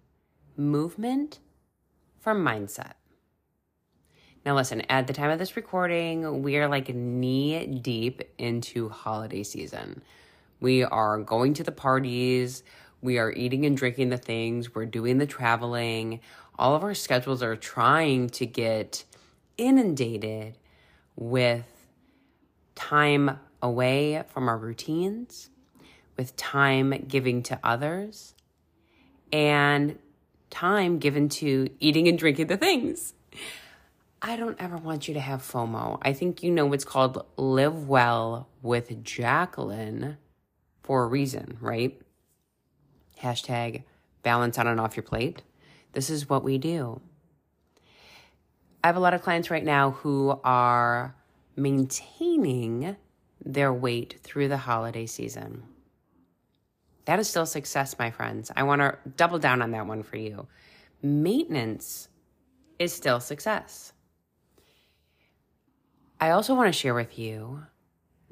Movement 0.57 1.39
for 2.25 2.35
Mindset. 2.35 2.95
Now, 4.47 4.57
listen, 4.57 4.81
at 4.89 5.07
the 5.07 5.13
time 5.13 5.31
of 5.31 5.39
this 5.39 5.57
recording, 5.57 6.43
we 6.43 6.57
are 6.57 6.69
like 6.69 6.89
knee 6.89 7.67
deep 7.67 8.23
into 8.39 8.89
holiday 8.89 9.43
season. 9.43 10.01
We 10.59 10.85
are 10.85 11.19
going 11.19 11.53
to 11.55 11.63
the 11.63 11.71
parties, 11.71 12.63
we 13.03 13.19
are 13.19 13.31
eating 13.31 13.67
and 13.67 13.77
drinking 13.77 14.09
the 14.09 14.17
things, 14.17 14.75
we're 14.75 14.87
doing 14.87 15.19
the 15.19 15.27
traveling. 15.27 16.21
All 16.59 16.75
of 16.75 16.83
our 16.83 16.95
schedules 16.95 17.43
are 17.43 17.57
trying 17.57 18.31
to 18.31 18.47
get 18.47 19.05
inundated 19.59 20.57
with 21.17 21.67
time 22.75 23.39
away 23.61 24.25
from 24.29 24.49
our 24.49 24.57
routines, 24.57 25.51
with 26.17 26.35
time 26.37 27.05
giving 27.07 27.43
to 27.43 27.59
others, 27.63 28.35
and 29.31 29.99
time 30.55 30.99
given 30.99 31.29
to 31.29 31.69
eating 31.81 32.07
and 32.07 32.17
drinking 32.17 32.47
the 32.47 32.57
things. 32.57 33.13
I 34.23 34.37
don't 34.37 34.59
ever 34.61 34.77
want 34.77 35.09
you 35.09 35.15
to 35.15 35.21
have 35.21 35.43
FOMO. 35.43 35.99
I 36.01 36.13
think 36.13 36.43
you 36.43 36.51
know 36.51 36.65
what's 36.65 36.85
called 36.85 37.27
live 37.37 37.89
well 37.89 38.49
with 38.63 39.03
Jacqueline 39.03 40.17
for 40.83 41.03
a 41.03 41.07
reason, 41.07 41.59
right? 41.61 42.01
Hashtag 43.21 43.83
balance 44.23 44.57
on 44.57 44.67
and 44.67 44.81
off 44.81 44.97
your 44.97 45.03
plate. 45.03 45.43
This 45.93 46.09
is 46.09 46.29
what 46.29 46.45
we 46.45 46.57
do. 46.57 47.01
I 48.83 48.87
have 48.87 48.97
a 48.97 49.01
lot 49.01 49.13
of 49.13 49.23
clients 49.23 49.51
right 49.51 49.65
now 49.65 49.91
who 49.91 50.39
are 50.45 51.15
maintaining 51.57 52.97
their 53.45 53.73
weight 53.73 54.21
through 54.23 54.49
the 54.49 54.57
holiday 54.57 55.07
season. 55.07 55.65
That 57.05 57.19
is 57.19 57.29
still 57.29 57.47
success, 57.47 57.99
my 57.99 58.11
friends. 58.11 58.51
I 58.57 58.63
want 58.63 58.81
to 58.81 58.97
double 59.17 59.39
down 59.39 59.61
on 59.63 59.73
that 59.73 59.87
one 59.87 60.03
for 60.03 60.17
you. 60.17 60.47
Maintenance 61.03 62.09
is 62.79 62.93
still 62.93 63.21
success. 63.21 63.93
I 66.21 66.31
also 66.31 66.55
want 66.55 66.73
to 66.73 66.79
share 66.79 66.95
with 66.95 67.19
you 67.19 67.65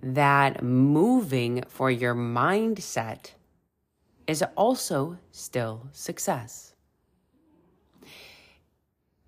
that 0.02 0.62
moving 0.62 1.64
for 1.68 1.90
your 1.90 2.14
mindset 2.14 3.32
is 4.26 4.42
also 4.56 5.18
still 5.30 5.88
success. 5.92 6.74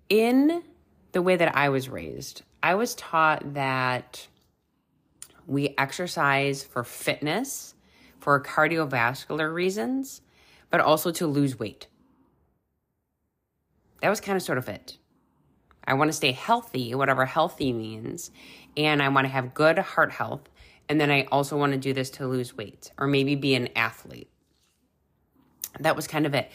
In 0.09 0.63
the 1.15 1.21
way 1.21 1.37
that 1.37 1.55
I 1.55 1.69
was 1.69 1.87
raised. 1.87 2.41
I 2.61 2.75
was 2.75 2.93
taught 2.95 3.53
that 3.53 4.27
we 5.47 5.73
exercise 5.77 6.61
for 6.61 6.83
fitness, 6.83 7.74
for 8.25 8.41
cardiovascular 8.41 9.53
reasons, 9.53 10.21
but 10.71 10.81
also 10.81 11.11
to 11.11 11.27
lose 11.27 11.59
weight. 11.59 11.85
That 14.01 14.09
was 14.09 14.19
kind 14.19 14.35
of 14.35 14.41
sort 14.41 14.57
of 14.57 14.67
it. 14.67 14.97
I 15.87 15.93
want 15.93 16.09
to 16.09 16.13
stay 16.13 16.31
healthy, 16.31 16.95
whatever 16.95 17.27
healthy 17.27 17.71
means, 17.71 18.31
and 18.75 19.03
I 19.03 19.09
want 19.09 19.25
to 19.25 19.29
have 19.29 19.53
good 19.53 19.77
heart 19.77 20.11
health. 20.11 20.49
And 20.89 20.99
then 20.99 21.11
I 21.11 21.25
also 21.31 21.55
want 21.55 21.73
to 21.73 21.77
do 21.77 21.93
this 21.93 22.09
to 22.11 22.25
lose 22.25 22.57
weight 22.57 22.91
or 22.97 23.05
maybe 23.05 23.35
be 23.35 23.53
an 23.53 23.69
athlete. 23.75 24.31
That 25.79 25.95
was 25.95 26.07
kind 26.07 26.25
of 26.25 26.33
it. 26.33 26.51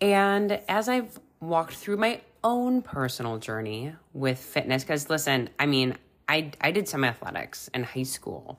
And 0.00 0.60
as 0.68 0.88
I've 0.88 1.20
walked 1.38 1.74
through 1.74 1.98
my 1.98 2.22
own 2.42 2.82
personal 2.82 3.38
journey 3.38 3.94
with 4.12 4.38
fitness 4.38 4.82
because 4.82 5.08
listen 5.08 5.48
i 5.58 5.64
mean 5.64 5.96
I, 6.28 6.52
I 6.60 6.70
did 6.72 6.88
some 6.88 7.04
athletics 7.04 7.68
in 7.74 7.82
high 7.84 8.02
school 8.02 8.58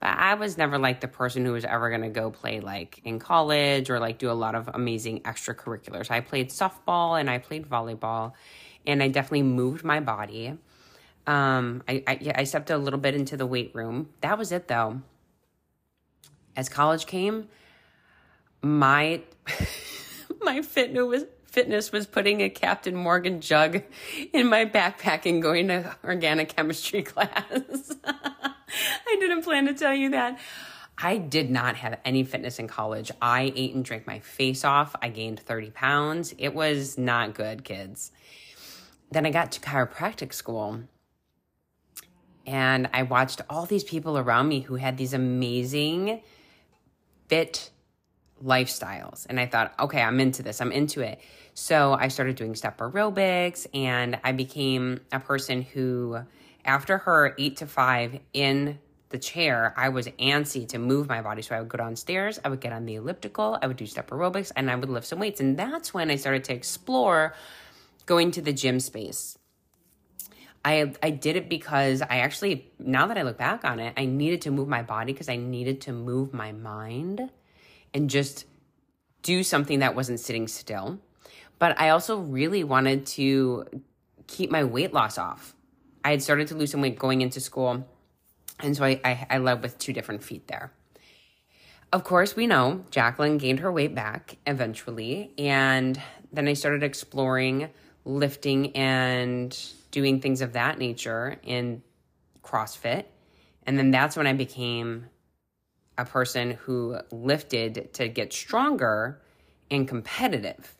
but 0.00 0.08
i 0.08 0.34
was 0.34 0.56
never 0.58 0.78
like 0.78 1.00
the 1.00 1.08
person 1.08 1.44
who 1.44 1.52
was 1.52 1.64
ever 1.64 1.88
going 1.88 2.02
to 2.02 2.08
go 2.08 2.30
play 2.30 2.60
like 2.60 3.00
in 3.04 3.18
college 3.18 3.90
or 3.90 3.98
like 3.98 4.18
do 4.18 4.30
a 4.30 4.32
lot 4.32 4.54
of 4.54 4.68
amazing 4.72 5.20
extracurriculars. 5.20 6.10
I 6.10 6.20
played 6.20 6.50
softball 6.50 7.18
and 7.18 7.28
i 7.30 7.38
played 7.38 7.68
volleyball 7.68 8.32
and 8.86 9.02
i 9.02 9.08
definitely 9.08 9.42
moved 9.42 9.84
my 9.84 10.00
body. 10.00 10.58
Um 11.26 11.82
i 11.88 12.02
i, 12.06 12.32
I 12.36 12.44
stepped 12.44 12.70
a 12.70 12.78
little 12.78 13.00
bit 13.00 13.14
into 13.14 13.36
the 13.36 13.46
weight 13.46 13.74
room. 13.74 14.10
That 14.20 14.38
was 14.38 14.52
it 14.52 14.68
though. 14.68 15.00
As 16.56 16.68
college 16.68 17.06
came 17.06 17.48
my 18.62 19.22
my 20.42 20.62
fitness 20.62 21.02
was 21.02 21.24
fitness 21.54 21.92
was 21.92 22.06
putting 22.06 22.40
a 22.40 22.50
Captain 22.50 22.96
Morgan 22.96 23.40
jug 23.40 23.82
in 24.32 24.48
my 24.48 24.64
backpack 24.64 25.24
and 25.24 25.40
going 25.40 25.68
to 25.68 25.94
organic 26.04 26.54
chemistry 26.56 27.02
class. 27.04 27.94
I 29.08 29.16
didn't 29.18 29.42
plan 29.42 29.66
to 29.66 29.74
tell 29.74 29.94
you 29.94 30.10
that. 30.10 30.38
I 30.96 31.16
did 31.16 31.50
not 31.50 31.76
have 31.76 31.98
any 32.04 32.22
fitness 32.22 32.58
in 32.58 32.68
college. 32.68 33.10
I 33.20 33.52
ate 33.56 33.74
and 33.74 33.84
drank 33.84 34.06
my 34.06 34.20
face 34.20 34.64
off. 34.64 34.94
I 35.02 35.08
gained 35.08 35.40
30 35.40 35.70
pounds. 35.70 36.34
It 36.38 36.54
was 36.54 36.96
not 36.96 37.34
good, 37.34 37.64
kids. 37.64 38.12
Then 39.10 39.26
I 39.26 39.30
got 39.30 39.52
to 39.52 39.60
chiropractic 39.60 40.32
school 40.32 40.84
and 42.46 42.88
I 42.92 43.02
watched 43.02 43.40
all 43.48 43.66
these 43.66 43.84
people 43.84 44.18
around 44.18 44.48
me 44.48 44.60
who 44.60 44.76
had 44.76 44.96
these 44.96 45.14
amazing 45.14 46.20
fit 47.28 47.70
lifestyles. 48.44 49.26
And 49.28 49.40
I 49.40 49.46
thought, 49.46 49.74
okay, 49.80 50.02
I'm 50.02 50.20
into 50.20 50.42
this, 50.42 50.60
I'm 50.60 50.72
into 50.72 51.00
it. 51.00 51.20
So 51.54 51.94
I 51.94 52.08
started 52.08 52.36
doing 52.36 52.54
step 52.54 52.78
aerobics 52.78 53.66
and 53.72 54.18
I 54.24 54.32
became 54.32 55.00
a 55.12 55.20
person 55.20 55.62
who, 55.62 56.18
after 56.64 56.98
her 56.98 57.34
eight 57.38 57.58
to 57.58 57.66
five 57.66 58.18
in 58.32 58.78
the 59.10 59.18
chair, 59.18 59.72
I 59.76 59.90
was 59.90 60.06
antsy 60.06 60.66
to 60.68 60.78
move 60.78 61.08
my 61.08 61.22
body. 61.22 61.42
So 61.42 61.54
I 61.54 61.60
would 61.60 61.68
go 61.68 61.78
downstairs, 61.78 62.40
I 62.44 62.48
would 62.48 62.60
get 62.60 62.72
on 62.72 62.84
the 62.84 62.96
elliptical, 62.96 63.58
I 63.62 63.66
would 63.66 63.76
do 63.76 63.86
step 63.86 64.10
aerobics, 64.10 64.50
and 64.56 64.70
I 64.70 64.74
would 64.74 64.88
lift 64.88 65.06
some 65.06 65.20
weights. 65.20 65.40
And 65.40 65.56
that's 65.56 65.94
when 65.94 66.10
I 66.10 66.16
started 66.16 66.44
to 66.44 66.52
explore 66.52 67.34
going 68.06 68.30
to 68.32 68.42
the 68.42 68.52
gym 68.52 68.80
space. 68.80 69.38
I 70.64 70.94
I 71.02 71.10
did 71.10 71.36
it 71.36 71.48
because 71.48 72.00
I 72.02 72.18
actually 72.18 72.72
now 72.78 73.06
that 73.06 73.18
I 73.18 73.22
look 73.22 73.36
back 73.36 73.64
on 73.64 73.78
it, 73.80 73.92
I 73.96 74.06
needed 74.06 74.42
to 74.42 74.50
move 74.50 74.66
my 74.66 74.82
body 74.82 75.12
because 75.12 75.28
I 75.28 75.36
needed 75.36 75.82
to 75.82 75.92
move 75.92 76.32
my 76.32 76.52
mind 76.52 77.30
and 77.92 78.08
just 78.08 78.46
do 79.22 79.42
something 79.42 79.80
that 79.80 79.94
wasn't 79.94 80.20
sitting 80.20 80.48
still. 80.48 80.98
But 81.58 81.80
I 81.80 81.90
also 81.90 82.18
really 82.18 82.64
wanted 82.64 83.06
to 83.06 83.66
keep 84.26 84.50
my 84.50 84.64
weight 84.64 84.92
loss 84.92 85.18
off. 85.18 85.53
I 86.04 86.10
had 86.10 86.22
started 86.22 86.48
to 86.48 86.54
lose 86.54 86.70
some 86.70 86.82
weight 86.82 86.98
going 86.98 87.22
into 87.22 87.40
school. 87.40 87.88
And 88.60 88.76
so 88.76 88.84
I, 88.84 89.00
I, 89.04 89.26
I 89.30 89.38
led 89.38 89.62
with 89.62 89.78
two 89.78 89.92
different 89.92 90.22
feet 90.22 90.46
there. 90.46 90.72
Of 91.92 92.04
course, 92.04 92.36
we 92.36 92.46
know 92.46 92.84
Jacqueline 92.90 93.38
gained 93.38 93.60
her 93.60 93.72
weight 93.72 93.94
back 93.94 94.36
eventually. 94.46 95.32
And 95.38 96.00
then 96.32 96.46
I 96.46 96.52
started 96.52 96.82
exploring 96.82 97.70
lifting 98.04 98.76
and 98.76 99.58
doing 99.90 100.20
things 100.20 100.40
of 100.40 100.52
that 100.52 100.78
nature 100.78 101.38
in 101.42 101.82
CrossFit. 102.42 103.06
And 103.66 103.78
then 103.78 103.90
that's 103.90 104.16
when 104.16 104.26
I 104.26 104.34
became 104.34 105.06
a 105.96 106.04
person 106.04 106.52
who 106.52 106.98
lifted 107.10 107.94
to 107.94 108.08
get 108.08 108.32
stronger 108.32 109.22
and 109.70 109.88
competitive. 109.88 110.76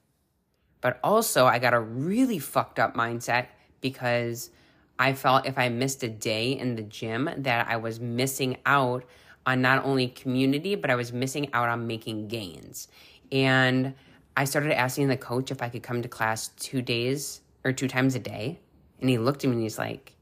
But 0.81 0.99
also, 1.03 1.47
I 1.47 1.59
got 1.61 1.73
a 1.73 1.81
really 1.81 2.39
fucked 2.39 2.79
up 2.79 2.95
mindset 2.95 3.47
because 3.81 4.51
I 4.99 5.13
felt 5.13 5.47
if 5.47 5.59
I 5.59 5.69
missed 5.69 6.03
a 6.03 6.09
day 6.09 6.53
in 6.53 6.77
the 6.77 6.83
gym 6.83 7.29
that 7.39 7.67
I 7.69 7.77
was 7.77 7.99
missing 8.01 8.59
out 8.65 9.05
on 9.47 9.61
not 9.61 9.85
only 9.85 10.09
community, 10.09 10.75
but 10.75 10.91
I 10.91 10.95
was 10.95 11.13
missing 11.13 11.51
out 11.53 11.69
on 11.69 11.87
making 11.87 12.29
gains. 12.29 12.89
And 13.33 13.95
I 14.37 14.45
started 14.45 14.79
asking 14.79 15.09
the 15.09 15.17
coach 15.17 15.51
if 15.51 15.63
I 15.63 15.69
could 15.69 15.83
come 15.83 16.03
to 16.03 16.09
class 16.09 16.49
two 16.49 16.83
days 16.83 17.41
or 17.65 17.73
two 17.73 17.89
times 17.89 18.15
a 18.15 18.19
day. 18.19 18.61
And 19.01 19.11
he 19.11 19.19
looked 19.19 19.45
at 19.45 19.49
me 19.49 19.55
and 19.55 19.63
he's 19.63 19.79
like, 19.79 20.17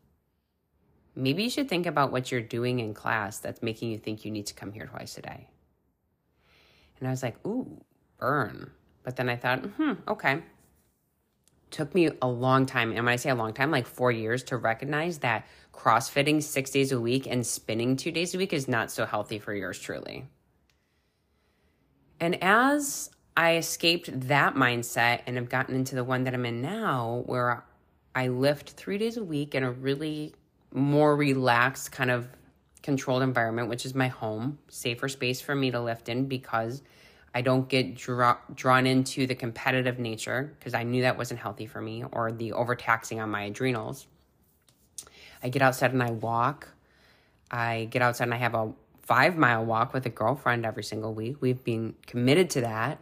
maybe 1.15 1.45
you 1.45 1.51
should 1.51 1.69
think 1.69 1.87
about 1.87 2.11
what 2.11 2.33
you're 2.33 2.41
doing 2.41 2.81
in 2.81 2.95
class 2.95 3.39
that's 3.39 3.63
making 3.63 3.91
you 3.91 3.99
think 3.99 4.25
you 4.25 4.31
need 4.31 4.47
to 4.47 4.55
come 4.55 4.73
here 4.73 4.87
twice 4.87 5.17
a 5.19 5.23
day. 5.23 5.49
And 6.99 7.09
I 7.09 7.11
was 7.11 7.23
like, 7.23 7.37
ooh, 7.47 7.81
burn. 8.19 8.71
But 9.03 9.17
then 9.17 9.29
I 9.29 9.37
thought, 9.37 9.61
hmm, 9.61 9.93
okay. 10.09 10.43
Took 11.73 11.95
me 11.95 12.11
a 12.21 12.29
long 12.29 12.67
time, 12.67 12.91
and 12.91 13.05
when 13.05 13.09
I 13.09 13.17
say 13.17 13.31
a 13.31 13.35
long 13.35 13.53
time, 13.53 13.71
like 13.73 13.87
four 13.87 14.13
years, 14.13 14.45
to 14.45 14.57
recognize 14.57 15.19
that 15.19 15.47
CrossFitting 15.73 16.43
six 16.43 16.71
days 16.71 16.93
a 16.93 17.01
week 17.01 17.27
and 17.27 17.45
spinning 17.45 17.97
two 17.97 18.13
days 18.13 18.35
a 18.35 18.39
week 18.39 18.53
is 18.53 18.69
not 18.69 18.91
so 18.91 19.07
healthy 19.07 19.39
for 19.39 19.55
yours 19.55 19.79
truly. 19.79 20.27
And 22.21 22.41
as 22.41 23.11
I 23.37 23.57
escaped 23.57 24.29
that 24.29 24.55
mindset 24.55 25.23
and 25.27 25.37
have 25.37 25.49
gotten 25.49 25.75
into 25.75 25.95
the 25.95 26.05
one 26.05 26.25
that 26.25 26.35
I'm 26.35 26.47
in 26.47 26.61
now, 26.61 27.23
where 27.27 27.65
I 28.15 28.29
lift 28.29 28.73
three 28.73 28.99
days 28.99 29.17
a 29.17 29.25
week 29.25 29.55
in 29.55 29.65
a 29.65 29.73
really 29.73 30.35
more 30.73 31.17
relaxed, 31.17 31.91
kind 31.91 32.11
of 32.11 32.29
controlled 32.83 33.23
environment, 33.23 33.69
which 33.69 33.87
is 33.87 33.95
my 33.95 34.09
home, 34.09 34.59
safer 34.69 35.09
space 35.09 35.41
for 35.41 35.55
me 35.55 35.71
to 35.71 35.81
lift 35.81 36.09
in 36.09 36.27
because 36.27 36.83
I 37.35 37.41
don't 37.41 37.69
get 37.69 37.95
draw, 37.95 38.37
drawn 38.55 38.87
into 38.87 39.27
the 39.27 39.35
competitive 39.35 39.99
nature 39.99 40.55
because 40.59 40.75
I 40.75 40.83
knew 40.83 41.03
that 41.03 41.17
wasn't 41.17 41.41
healthy 41.41 41.67
for 41.67 41.81
me 41.81 42.05
or 42.13 42.31
the 42.31 42.53
overtaxing 42.53 43.21
on 43.21 43.31
my 43.31 43.45
adrenals. 43.45 44.07
I 45.43 45.49
get 45.49 45.63
outside 45.63 45.93
and 45.93 46.03
I 46.03 46.11
walk. 46.11 46.69
I 47.51 47.89
get 47.91 48.03
outside 48.03 48.25
and 48.25 48.35
I 48.35 48.39
have 48.39 48.55
a 48.55 48.73
five 49.03 49.37
mile 49.37 49.65
walk 49.65 49.93
with 49.93 50.07
a 50.07 50.11
girlfriend 50.11 50.67
every 50.67 50.85
single 50.85 51.15
week. 51.15 51.37
We've 51.41 51.63
been 51.63 51.95
committed 52.07 52.51
to 52.51 52.61
that 52.63 52.99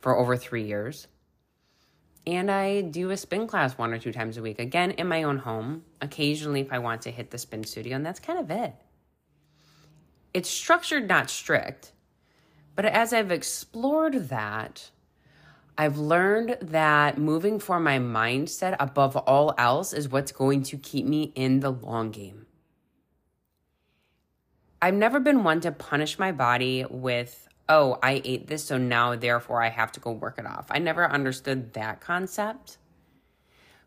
for 0.00 0.16
over 0.16 0.36
three 0.36 0.64
years. 0.64 1.08
And 2.24 2.50
I 2.50 2.82
do 2.82 3.10
a 3.10 3.16
spin 3.16 3.48
class 3.48 3.76
one 3.76 3.92
or 3.92 3.98
two 3.98 4.12
times 4.12 4.36
a 4.36 4.42
week, 4.42 4.60
again 4.60 4.92
in 4.92 5.08
my 5.08 5.24
own 5.24 5.38
home, 5.38 5.82
occasionally 6.00 6.60
if 6.60 6.72
I 6.72 6.78
want 6.78 7.02
to 7.02 7.10
hit 7.10 7.32
the 7.32 7.38
spin 7.38 7.64
studio, 7.64 7.96
and 7.96 8.06
that's 8.06 8.20
kind 8.20 8.38
of 8.38 8.48
it. 8.50 8.74
It's 10.32 10.48
structured, 10.48 11.08
not 11.08 11.30
strict. 11.30 11.92
But 12.74 12.86
as 12.86 13.12
I've 13.12 13.30
explored 13.30 14.28
that, 14.28 14.90
I've 15.76 15.98
learned 15.98 16.58
that 16.60 17.18
moving 17.18 17.58
for 17.58 17.80
my 17.80 17.98
mindset 17.98 18.76
above 18.78 19.16
all 19.16 19.54
else 19.58 19.92
is 19.92 20.08
what's 20.08 20.32
going 20.32 20.62
to 20.64 20.76
keep 20.76 21.06
me 21.06 21.32
in 21.34 21.60
the 21.60 21.70
long 21.70 22.10
game. 22.10 22.46
I've 24.80 24.94
never 24.94 25.20
been 25.20 25.44
one 25.44 25.60
to 25.60 25.72
punish 25.72 26.18
my 26.18 26.32
body 26.32 26.84
with, 26.88 27.48
oh, 27.68 27.98
I 28.02 28.20
ate 28.24 28.48
this, 28.48 28.64
so 28.64 28.78
now 28.78 29.14
therefore 29.16 29.62
I 29.62 29.68
have 29.68 29.92
to 29.92 30.00
go 30.00 30.10
work 30.10 30.38
it 30.38 30.46
off. 30.46 30.66
I 30.70 30.78
never 30.78 31.10
understood 31.10 31.74
that 31.74 32.00
concept. 32.00 32.78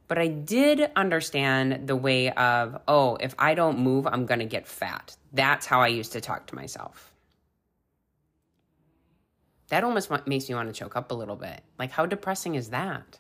But 0.08 0.20
I 0.20 0.28
did 0.28 0.92
understand 0.96 1.88
the 1.88 1.96
way 1.96 2.32
of, 2.32 2.80
oh, 2.88 3.16
if 3.16 3.34
I 3.40 3.56
don't 3.56 3.80
move, 3.80 4.06
I'm 4.06 4.26
going 4.28 4.40
to 4.40 4.46
get 4.46 4.68
fat. 4.68 5.18
That's 5.34 5.66
how 5.66 5.82
I 5.82 5.88
used 5.88 6.14
to 6.14 6.22
talk 6.22 6.48
to 6.48 6.56
myself 6.56 7.15
that 9.70 9.84
almost 9.84 10.12
makes 10.28 10.48
me 10.48 10.56
want 10.56 10.74
to 10.74 10.80
choke 10.80 10.96
up 10.96 11.12
a 11.12 11.16
little 11.16 11.36
bit. 11.36 11.62
Like, 11.80 11.92
how 11.92 12.06
depressing 12.06 12.56
is 12.56 12.70
that? 12.70 13.20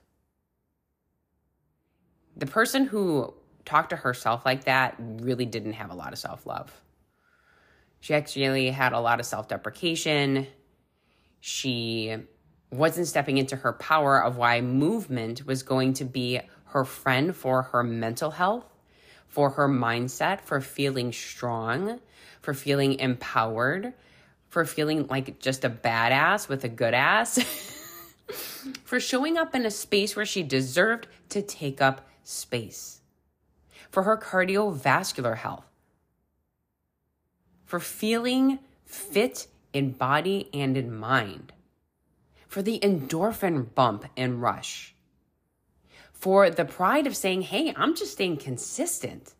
The 2.37 2.45
person 2.45 2.85
who 2.85 3.33
talked 3.63 3.89
to 3.89 3.95
herself 3.95 4.45
like 4.45 4.65
that 4.65 4.95
really 4.99 5.45
didn't 5.45 5.73
have 5.73 5.89
a 5.89 5.95
lot 5.95 6.13
of 6.13 6.19
self 6.19 6.45
love. 6.45 6.81
She 7.99 8.13
actually 8.13 8.69
had 8.69 8.93
a 8.93 8.99
lot 8.99 9.19
of 9.19 9.25
self 9.25 9.47
deprecation. 9.47 10.47
She 11.39 12.15
wasn't 12.71 13.07
stepping 13.07 13.37
into 13.37 13.55
her 13.55 13.73
power 13.73 14.23
of 14.23 14.37
why 14.37 14.61
movement 14.61 15.45
was 15.45 15.63
going 15.63 15.93
to 15.93 16.05
be 16.05 16.41
her 16.65 16.85
friend 16.85 17.35
for 17.35 17.63
her 17.63 17.83
mental 17.83 18.31
health, 18.31 18.65
for 19.27 19.51
her 19.51 19.67
mindset, 19.67 20.41
for 20.41 20.59
feeling 20.61 21.11
strong, 21.11 21.99
for 22.41 22.53
feeling 22.53 22.99
empowered, 22.99 23.93
for 24.47 24.65
feeling 24.65 25.07
like 25.07 25.39
just 25.39 25.63
a 25.63 25.69
badass 25.69 26.47
with 26.47 26.63
a 26.63 26.69
good 26.69 26.93
ass, 26.93 27.39
for 28.83 28.99
showing 28.99 29.37
up 29.37 29.53
in 29.53 29.65
a 29.65 29.71
space 29.71 30.15
where 30.15 30.25
she 30.25 30.43
deserved 30.43 31.07
to 31.29 31.41
take 31.41 31.81
up 31.81 32.07
space, 32.23 33.01
for 33.89 34.03
her 34.03 34.17
cardiovascular 34.17 35.37
health, 35.37 35.65
for 37.65 37.79
feeling 37.79 38.59
fit 38.85 39.47
in 39.73 39.91
body 39.91 40.49
and 40.53 40.77
in 40.77 40.95
mind, 40.95 41.53
for 42.47 42.61
the 42.61 42.79
endorphin 42.79 43.73
bump 43.75 44.05
and 44.15 44.41
rush, 44.41 44.95
for 46.11 46.49
the 46.49 46.65
pride 46.65 47.05
of 47.05 47.15
saying, 47.15 47.43
hey, 47.43 47.73
I'm 47.75 47.95
just 47.95 48.13
staying 48.13 48.37
consistent. 48.37 49.34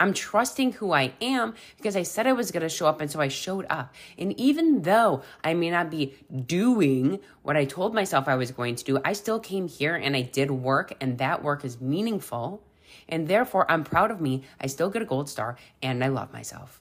I'm 0.00 0.14
trusting 0.14 0.72
who 0.72 0.92
I 0.92 1.12
am 1.20 1.54
because 1.76 1.94
I 1.94 2.02
said 2.02 2.26
I 2.26 2.32
was 2.32 2.50
going 2.50 2.62
to 2.62 2.70
show 2.70 2.86
up 2.86 3.02
and 3.02 3.10
so 3.10 3.20
I 3.20 3.28
showed 3.28 3.66
up. 3.68 3.94
And 4.18 4.38
even 4.40 4.82
though 4.82 5.22
I 5.44 5.52
may 5.52 5.70
not 5.70 5.90
be 5.90 6.14
doing 6.46 7.20
what 7.42 7.56
I 7.56 7.66
told 7.66 7.94
myself 7.94 8.26
I 8.26 8.36
was 8.36 8.50
going 8.50 8.76
to 8.76 8.84
do, 8.84 8.98
I 9.04 9.12
still 9.12 9.38
came 9.38 9.68
here 9.68 9.94
and 9.94 10.16
I 10.16 10.22
did 10.22 10.50
work 10.50 10.94
and 11.02 11.18
that 11.18 11.44
work 11.44 11.66
is 11.66 11.80
meaningful. 11.82 12.64
And 13.08 13.28
therefore, 13.28 13.70
I'm 13.70 13.84
proud 13.84 14.10
of 14.10 14.20
me. 14.20 14.42
I 14.60 14.66
still 14.66 14.88
get 14.88 15.02
a 15.02 15.04
gold 15.04 15.28
star 15.28 15.56
and 15.82 16.02
I 16.02 16.08
love 16.08 16.32
myself. 16.32 16.80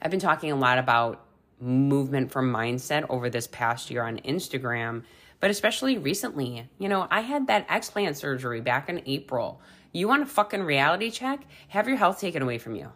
I've 0.00 0.10
been 0.10 0.20
talking 0.20 0.50
a 0.50 0.56
lot 0.56 0.78
about 0.78 1.24
movement 1.60 2.32
from 2.32 2.52
mindset 2.52 3.06
over 3.08 3.30
this 3.30 3.46
past 3.46 3.90
year 3.90 4.02
on 4.02 4.18
Instagram, 4.20 5.04
but 5.38 5.50
especially 5.50 5.98
recently. 5.98 6.68
You 6.78 6.88
know, 6.88 7.06
I 7.10 7.20
had 7.20 7.46
that 7.46 7.68
explant 7.68 8.16
surgery 8.16 8.60
back 8.60 8.88
in 8.88 9.02
April. 9.06 9.60
You 9.92 10.08
want 10.08 10.22
a 10.22 10.26
fucking 10.26 10.62
reality 10.62 11.10
check? 11.10 11.46
Have 11.68 11.86
your 11.86 11.98
health 11.98 12.20
taken 12.20 12.42
away 12.42 12.58
from 12.58 12.74
you. 12.74 12.92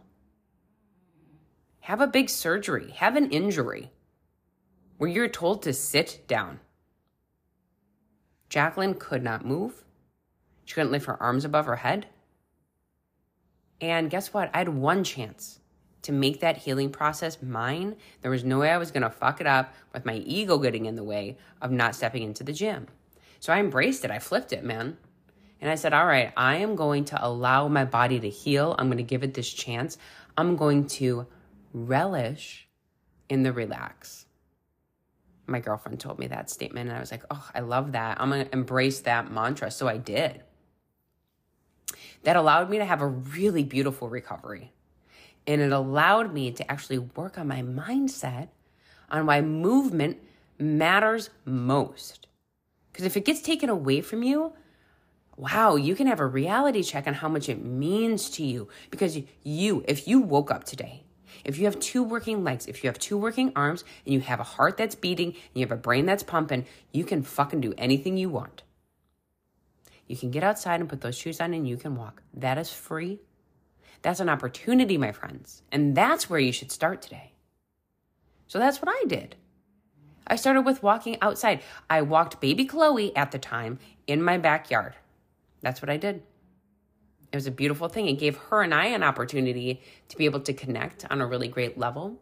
Have 1.80 2.00
a 2.00 2.06
big 2.06 2.30
surgery. 2.30 2.90
Have 2.96 3.16
an 3.16 3.30
injury 3.30 3.92
where 4.96 5.11
you're 5.11 5.28
told 5.28 5.62
to 5.62 5.72
sit 5.72 6.26
down. 6.26 6.61
Jacqueline 8.48 8.94
could 8.94 9.22
not 9.22 9.44
move. 9.44 9.85
She 10.64 10.74
couldn't 10.74 10.90
lift 10.90 11.06
her 11.06 11.22
arms 11.22 11.44
above 11.44 11.66
her 11.66 11.76
head. 11.76 12.06
And 13.80 14.11
guess 14.11 14.32
what? 14.32 14.50
I 14.54 14.59
had 14.59 14.70
one 14.70 15.04
chance 15.04 15.61
to 16.02 16.12
make 16.12 16.40
that 16.40 16.56
healing 16.56 16.90
process 16.90 17.42
mine. 17.42 17.96
There 18.22 18.30
was 18.30 18.44
no 18.44 18.61
way 18.61 18.70
I 18.70 18.78
was 18.78 18.90
going 18.90 19.02
to 19.02 19.11
fuck 19.11 19.40
it 19.40 19.46
up 19.46 19.74
with 19.92 20.06
my 20.06 20.14
ego 20.14 20.56
getting 20.59 20.87
in 20.87 20.96
the 20.96 21.04
way 21.04 21.37
of 21.61 21.70
not 21.70 21.94
stepping 21.94 22.22
into 22.22 22.42
the 22.42 22.52
gym. 22.52 22.87
So 23.38 23.52
I 23.52 23.61
embraced 23.61 24.04
it. 24.04 24.11
I 24.11 24.18
flipped 24.18 24.52
it, 24.52 24.64
man. 24.64 24.96
And 25.61 25.71
I 25.71 25.75
said, 25.75 25.95
all 25.95 26.07
right, 26.07 26.33
I 26.37 26.57
am 26.57 26.77
going 26.77 27.07
to 27.07 27.27
allow 27.27 27.69
my 27.69 27.85
body 27.85 28.21
to 28.21 28.29
heal. 28.29 28.75
I'm 28.79 28.88
going 28.88 28.99
to 28.99 29.03
give 29.03 29.23
it 29.23 29.35
this 29.35 29.51
chance. 29.51 29.97
I'm 30.37 30.57
going 30.57 30.87
to 30.88 31.27
relish 31.73 32.69
in 33.29 33.42
the 33.42 33.53
relax. 33.53 34.27
My 35.47 35.61
girlfriend 35.61 36.01
told 36.01 36.19
me 36.19 36.27
that 36.27 36.51
statement, 36.51 36.88
and 36.88 36.97
I 36.97 37.01
was 37.01 37.11
like, 37.11 37.25
oh, 37.31 37.49
I 37.55 37.61
love 37.61 37.92
that. 37.92 38.21
I'm 38.21 38.31
going 38.31 38.45
to 38.45 38.53
embrace 38.53 39.01
that 39.01 39.31
mantra. 39.31 39.71
So 39.71 39.88
I 39.88 39.97
did. 39.97 40.42
That 42.25 42.37
allowed 42.37 42.69
me 42.69 42.79
to 42.79 42.85
have 42.85 43.01
a 43.01 43.07
really 43.07 43.62
beautiful 43.62 44.09
recovery. 44.09 44.73
And 45.47 45.61
it 45.61 45.73
allowed 45.73 46.35
me 46.35 46.51
to 46.51 46.71
actually 46.71 46.99
work 46.99 47.38
on 47.38 47.47
my 47.47 47.62
mindset 47.62 48.49
on 49.11 49.27
why 49.27 49.40
movement 49.40 50.19
matters 50.59 51.31
most. 51.45 52.27
Because 52.92 53.07
if 53.07 53.16
it 53.16 53.25
gets 53.25 53.40
taken 53.40 53.69
away 53.69 54.01
from 54.01 54.25
you, 54.25 54.53
wow, 55.37 55.77
you 55.77 55.94
can 55.94 56.07
have 56.07 56.20
a 56.20 56.27
reality 56.27 56.83
check 56.83 57.07
on 57.07 57.14
how 57.14 57.29
much 57.29 57.49
it 57.49 57.64
means 57.64 58.31
to 58.31 58.44
you. 58.44 58.68
Because 58.90 59.18
you, 59.42 59.85
if 59.87 60.09
you 60.09 60.20
woke 60.20 60.51
up 60.51 60.64
today, 60.64 61.05
if 61.44 61.59
you 61.59 61.66
have 61.66 61.79
two 61.79 62.03
working 62.03 62.42
legs, 62.42 62.66
if 62.66 62.83
you 62.83 62.88
have 62.88 62.99
two 62.99 63.18
working 63.18 63.53
arms, 63.55 63.85
and 64.05 64.14
you 64.14 64.20
have 64.20 64.40
a 64.40 64.44
heart 64.44 64.77
that's 64.77 64.94
beating, 64.94 65.29
and 65.29 65.55
you 65.55 65.61
have 65.61 65.72
a 65.72 65.77
brain 65.77 66.07
that's 66.07 66.22
pumping, 66.22 66.66
you 66.92 67.05
can 67.05 67.22
fucking 67.22 67.61
do 67.61 67.75
anything 67.77 68.16
you 68.16 68.31
want. 68.31 68.62
You 70.07 70.16
can 70.16 70.31
get 70.31 70.44
outside 70.44 70.81
and 70.81 70.88
put 70.88 71.01
those 71.01 71.18
shoes 71.18 71.40
on 71.40 71.53
and 71.53 71.68
you 71.68 71.77
can 71.77 71.96
walk. 71.96 72.22
That 72.35 72.59
is 72.59 72.70
free. 72.70 73.20
That's 74.03 74.20
an 74.20 74.29
opportunity, 74.29 74.96
my 74.99 75.12
friends. 75.12 75.62
And 75.72 75.96
that's 75.96 76.31
where 76.31 76.38
you 76.38 76.53
should 76.53 76.70
start 76.70 77.03
today. 77.03 77.33
So 78.46 78.59
that's 78.59 78.81
what 78.81 78.88
I 78.88 79.05
did. 79.09 79.35
I 80.27 80.37
started 80.37 80.62
with 80.62 80.83
walking 80.83 81.18
outside. 81.20 81.61
I 81.90 82.03
walked 82.03 82.40
baby 82.40 82.64
Chloe 82.64 83.14
at 83.16 83.33
the 83.33 83.38
time 83.38 83.79
in 84.07 84.22
my 84.22 84.38
backyard. 84.38 84.94
That's 85.62 85.83
what 85.83 85.90
I 85.90 85.97
did. 85.97 86.23
It 87.33 87.37
was 87.37 87.47
a 87.47 87.51
beautiful 87.51 87.88
thing. 87.88 88.09
It 88.09 88.19
gave 88.19 88.37
her 88.37 88.62
and 88.62 88.73
I 88.73 88.87
an 88.87 89.03
opportunity 89.03 89.83
to 90.09 90.16
be 90.16 90.25
able 90.25 90.40
to 90.40 90.53
connect 90.53 91.05
on 91.11 91.21
a 91.21 91.27
really 91.27 91.49
great 91.49 91.77
level. 91.77 92.21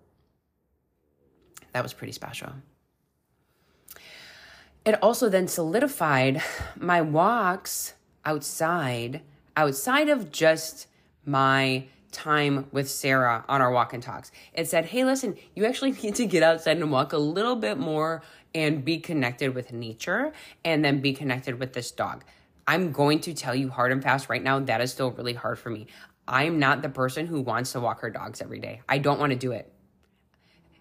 That 1.72 1.82
was 1.82 1.92
pretty 1.92 2.12
special. 2.12 2.52
It 4.84 5.02
also 5.02 5.28
then 5.28 5.48
solidified 5.48 6.42
my 6.76 7.00
walks 7.00 7.94
outside, 8.24 9.22
outside 9.56 10.08
of 10.08 10.30
just 10.30 10.86
my 11.24 11.84
time 12.12 12.66
with 12.70 12.88
Sarah 12.88 13.44
on 13.48 13.60
our 13.60 13.70
walk 13.70 13.92
and 13.92 14.02
talks. 14.02 14.30
It 14.52 14.68
said, 14.68 14.86
hey, 14.86 15.04
listen, 15.04 15.36
you 15.54 15.66
actually 15.66 15.92
need 16.02 16.14
to 16.16 16.26
get 16.26 16.42
outside 16.42 16.76
and 16.76 16.90
walk 16.90 17.12
a 17.12 17.18
little 17.18 17.56
bit 17.56 17.78
more 17.78 18.22
and 18.54 18.84
be 18.84 18.98
connected 18.98 19.54
with 19.54 19.72
nature 19.72 20.32
and 20.64 20.84
then 20.84 21.00
be 21.00 21.12
connected 21.12 21.58
with 21.58 21.72
this 21.72 21.90
dog. 21.90 22.24
I'm 22.66 22.92
going 22.92 23.20
to 23.20 23.34
tell 23.34 23.54
you 23.54 23.70
hard 23.70 23.92
and 23.92 24.02
fast 24.02 24.28
right 24.28 24.42
now, 24.42 24.58
that 24.60 24.80
is 24.80 24.92
still 24.92 25.10
really 25.10 25.34
hard 25.34 25.58
for 25.58 25.70
me. 25.70 25.86
I'm 26.26 26.58
not 26.58 26.82
the 26.82 26.88
person 26.88 27.26
who 27.26 27.40
wants 27.42 27.72
to 27.72 27.80
walk 27.80 28.00
her 28.00 28.10
dogs 28.10 28.40
every 28.40 28.58
day. 28.58 28.80
I 28.88 28.98
don't 28.98 29.20
want 29.20 29.30
to 29.30 29.38
do 29.38 29.52
it. 29.52 29.70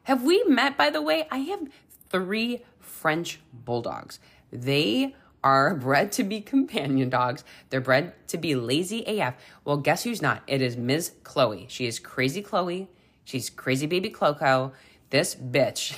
Have 0.03 0.23
we 0.23 0.43
met, 0.43 0.77
by 0.77 0.89
the 0.89 1.01
way? 1.01 1.27
I 1.31 1.39
have 1.39 1.67
three 2.09 2.63
French 2.79 3.39
bulldogs. 3.53 4.19
They 4.51 5.15
are 5.43 5.75
bred 5.75 6.11
to 6.13 6.23
be 6.23 6.39
companion 6.41 7.09
dogs. 7.09 7.43
They're 7.69 7.81
bred 7.81 8.13
to 8.29 8.37
be 8.37 8.55
lazy 8.55 9.03
AF. 9.05 9.35
Well, 9.65 9.77
guess 9.77 10.03
who's 10.03 10.21
not? 10.21 10.43
It 10.47 10.61
is 10.61 10.77
Ms. 10.77 11.11
Chloe. 11.23 11.65
She 11.69 11.85
is 11.85 11.99
crazy 11.99 12.41
Chloe. 12.41 12.89
She's 13.25 13.49
crazy 13.49 13.85
baby 13.85 14.09
Cloco. 14.09 14.73
This 15.09 15.35
bitch 15.35 15.97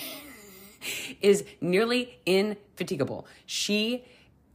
is 1.21 1.45
nearly 1.61 2.19
infatigable. 2.25 3.27
She 3.45 4.05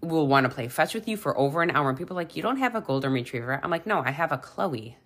will 0.03 0.27
want 0.27 0.45
to 0.45 0.51
play 0.51 0.69
fetch 0.69 0.95
with 0.95 1.07
you 1.07 1.17
for 1.17 1.37
over 1.39 1.63
an 1.63 1.71
hour. 1.71 1.89
And 1.89 1.99
people 1.99 2.17
like, 2.17 2.37
You 2.37 2.43
don't 2.43 2.59
have 2.59 2.75
a 2.75 2.81
golden 2.81 3.13
retriever. 3.13 3.61
I'm 3.63 3.71
like, 3.71 3.87
No, 3.87 4.03
I 4.05 4.11
have 4.11 4.33
a 4.33 4.39
Chloe. 4.39 4.97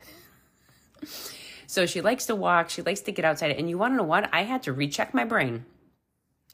so 1.67 1.87
she 1.87 2.01
likes 2.01 2.27
to 2.27 2.35
walk. 2.35 2.71
She 2.71 2.83
likes 2.83 3.01
to 3.03 3.13
get 3.13 3.25
outside. 3.25 3.53
And 3.53 3.69
you 3.69 3.79
want 3.79 3.93
to 3.93 3.97
know 3.97 4.05
what? 4.05 4.29
I 4.33 4.43
had 4.43 4.63
to 4.65 4.73
recheck 4.73 5.15
my 5.15 5.25
brain 5.25 5.65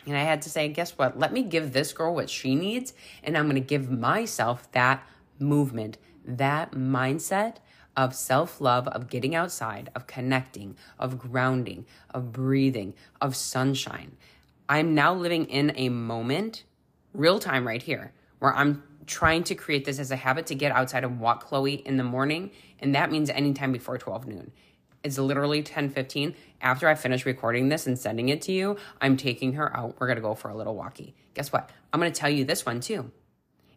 and 0.06 0.16
I 0.16 0.22
had 0.22 0.42
to 0.42 0.50
say, 0.50 0.68
guess 0.68 0.96
what? 0.96 1.18
Let 1.18 1.32
me 1.32 1.42
give 1.42 1.72
this 1.72 1.92
girl 1.92 2.14
what 2.14 2.30
she 2.30 2.54
needs, 2.54 2.94
and 3.22 3.36
I'm 3.36 3.44
going 3.44 3.56
to 3.56 3.60
give 3.60 3.90
myself 3.90 4.70
that 4.72 5.06
movement, 5.38 5.98
that 6.24 6.72
mindset 6.72 7.56
of 7.96 8.14
self 8.14 8.60
love, 8.60 8.88
of 8.88 9.10
getting 9.10 9.34
outside, 9.34 9.90
of 9.94 10.06
connecting, 10.06 10.76
of 10.98 11.18
grounding, 11.18 11.86
of 12.10 12.32
breathing, 12.32 12.94
of 13.20 13.36
sunshine. 13.36 14.16
I'm 14.68 14.94
now 14.94 15.12
living 15.12 15.46
in 15.46 15.72
a 15.76 15.88
moment, 15.88 16.64
real 17.12 17.38
time 17.38 17.66
right 17.66 17.82
here, 17.82 18.12
where 18.40 18.54
I'm 18.54 18.82
trying 19.06 19.44
to 19.44 19.54
create 19.54 19.84
this 19.84 19.98
as 19.98 20.10
a 20.10 20.16
habit 20.16 20.46
to 20.46 20.54
get 20.54 20.72
outside 20.72 21.04
and 21.04 21.20
walk 21.20 21.46
Chloe 21.46 21.74
in 21.74 21.96
the 21.96 22.04
morning. 22.04 22.50
And 22.78 22.94
that 22.94 23.10
means 23.10 23.30
anytime 23.30 23.72
before 23.72 23.98
12 23.98 24.26
noon. 24.26 24.52
It's 25.02 25.18
literally 25.18 25.62
10 25.62 25.90
15. 25.90 26.34
After 26.60 26.88
I 26.88 26.94
finish 26.94 27.24
recording 27.24 27.68
this 27.68 27.86
and 27.86 27.98
sending 27.98 28.28
it 28.28 28.42
to 28.42 28.52
you, 28.52 28.76
I'm 29.00 29.16
taking 29.16 29.54
her 29.54 29.74
out. 29.74 29.96
We're 29.98 30.06
going 30.06 30.16
to 30.16 30.22
go 30.22 30.34
for 30.34 30.50
a 30.50 30.56
little 30.56 30.74
walkie. 30.74 31.14
Guess 31.34 31.52
what? 31.52 31.70
I'm 31.92 32.00
going 32.00 32.12
to 32.12 32.20
tell 32.20 32.30
you 32.30 32.44
this 32.44 32.66
one 32.66 32.80
too. 32.80 33.10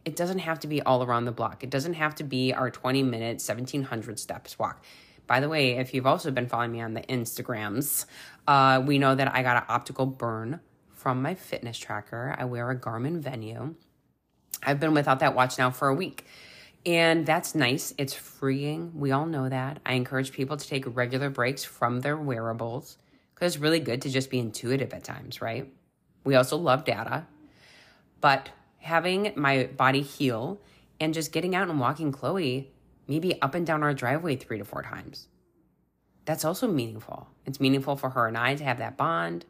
It 0.04 0.17
doesn't 0.17 0.39
have 0.39 0.60
to 0.60 0.67
be 0.67 0.82
all 0.82 1.02
around 1.02 1.26
the 1.26 1.32
block. 1.32 1.63
It 1.63 1.69
doesn't 1.69 1.93
have 1.93 2.13
to 2.15 2.23
be 2.26 2.54
our 2.54 2.69
20 2.69 3.04
minute, 3.04 3.41
1700 3.41 4.19
steps 4.19 4.60
walk. 4.60 4.84
By 5.26 5.39
the 5.39 5.47
way, 5.47 5.78
if 5.78 5.93
you've 5.93 6.06
also 6.06 6.30
been 6.32 6.47
following 6.47 6.73
me 6.73 6.82
on 6.82 6.93
the 6.93 7.02
Instagrams, 7.02 8.06
uh, 8.45 8.84
we 8.86 8.99
know 8.99 9.15
that 9.15 9.34
I 9.34 9.41
got 9.41 9.58
an 9.58 9.63
optical 9.69 10.06
burn 10.06 10.60
from 10.91 11.21
my 11.21 11.36
fitness 11.36 11.78
tracker. 11.78 12.36
I 12.38 12.43
wear 12.43 12.69
a 12.69 12.78
Garmin 12.78 13.19
Venu. 13.19 13.76
I've 14.65 14.80
been 14.80 14.93
without 14.93 15.19
that 15.19 15.36
watch 15.36 15.58
now 15.58 15.71
for 15.71 15.88
a 15.88 15.95
week. 15.95 16.26
And 16.86 17.26
that's 17.26 17.56
nice. 17.56 17.93
It's 17.97 18.13
freeing. 18.13 18.91
We 18.95 19.12
all 19.12 19.26
know 19.26 19.47
that. 19.47 19.80
I 19.86 19.93
encourage 19.93 20.34
people 20.34 20.58
to 20.58 20.67
take 20.67 20.84
regular 20.88 21.30
breaks 21.30 21.63
from 21.63 22.02
their 22.02 22.17
wearables 22.17 22.97
because 23.34 23.56
it's 23.56 23.62
really 23.62 23.80
good 23.80 24.02
to 24.02 24.10
just 24.10 24.30
be 24.30 24.39
intuitive 24.39 24.93
at 24.93 25.04
times, 25.04 25.41
right? 25.41 25.71
We 26.26 26.36
also 26.36 26.58
love 26.58 26.84
data. 26.84 27.26
But 28.19 28.49
having 28.80 29.32
my 29.36 29.65
body 29.65 30.02
heal 30.02 30.60
and 30.99 31.13
just 31.13 31.32
getting 31.32 31.56
out 31.56 31.69
and 31.69 31.80
walking 31.80 32.12
Chloe, 32.12 32.71
maybe 33.08 33.41
up 33.41 33.56
and 33.56 33.65
down 33.65 33.82
our 33.84 33.93
driveway 33.93 34.36
three 34.36 34.58
to 34.58 34.65
four 34.65 34.84
times, 34.84 35.28
that's 36.26 36.45
also 36.45 36.67
meaningful. 36.67 37.30
It's 37.45 37.60
meaningful 37.60 37.95
for 37.95 38.12
her 38.12 38.28
and 38.28 38.38
I 38.38 38.56
to 38.56 38.63
have 38.63 38.78
that 38.80 38.97
bond. 38.97 39.45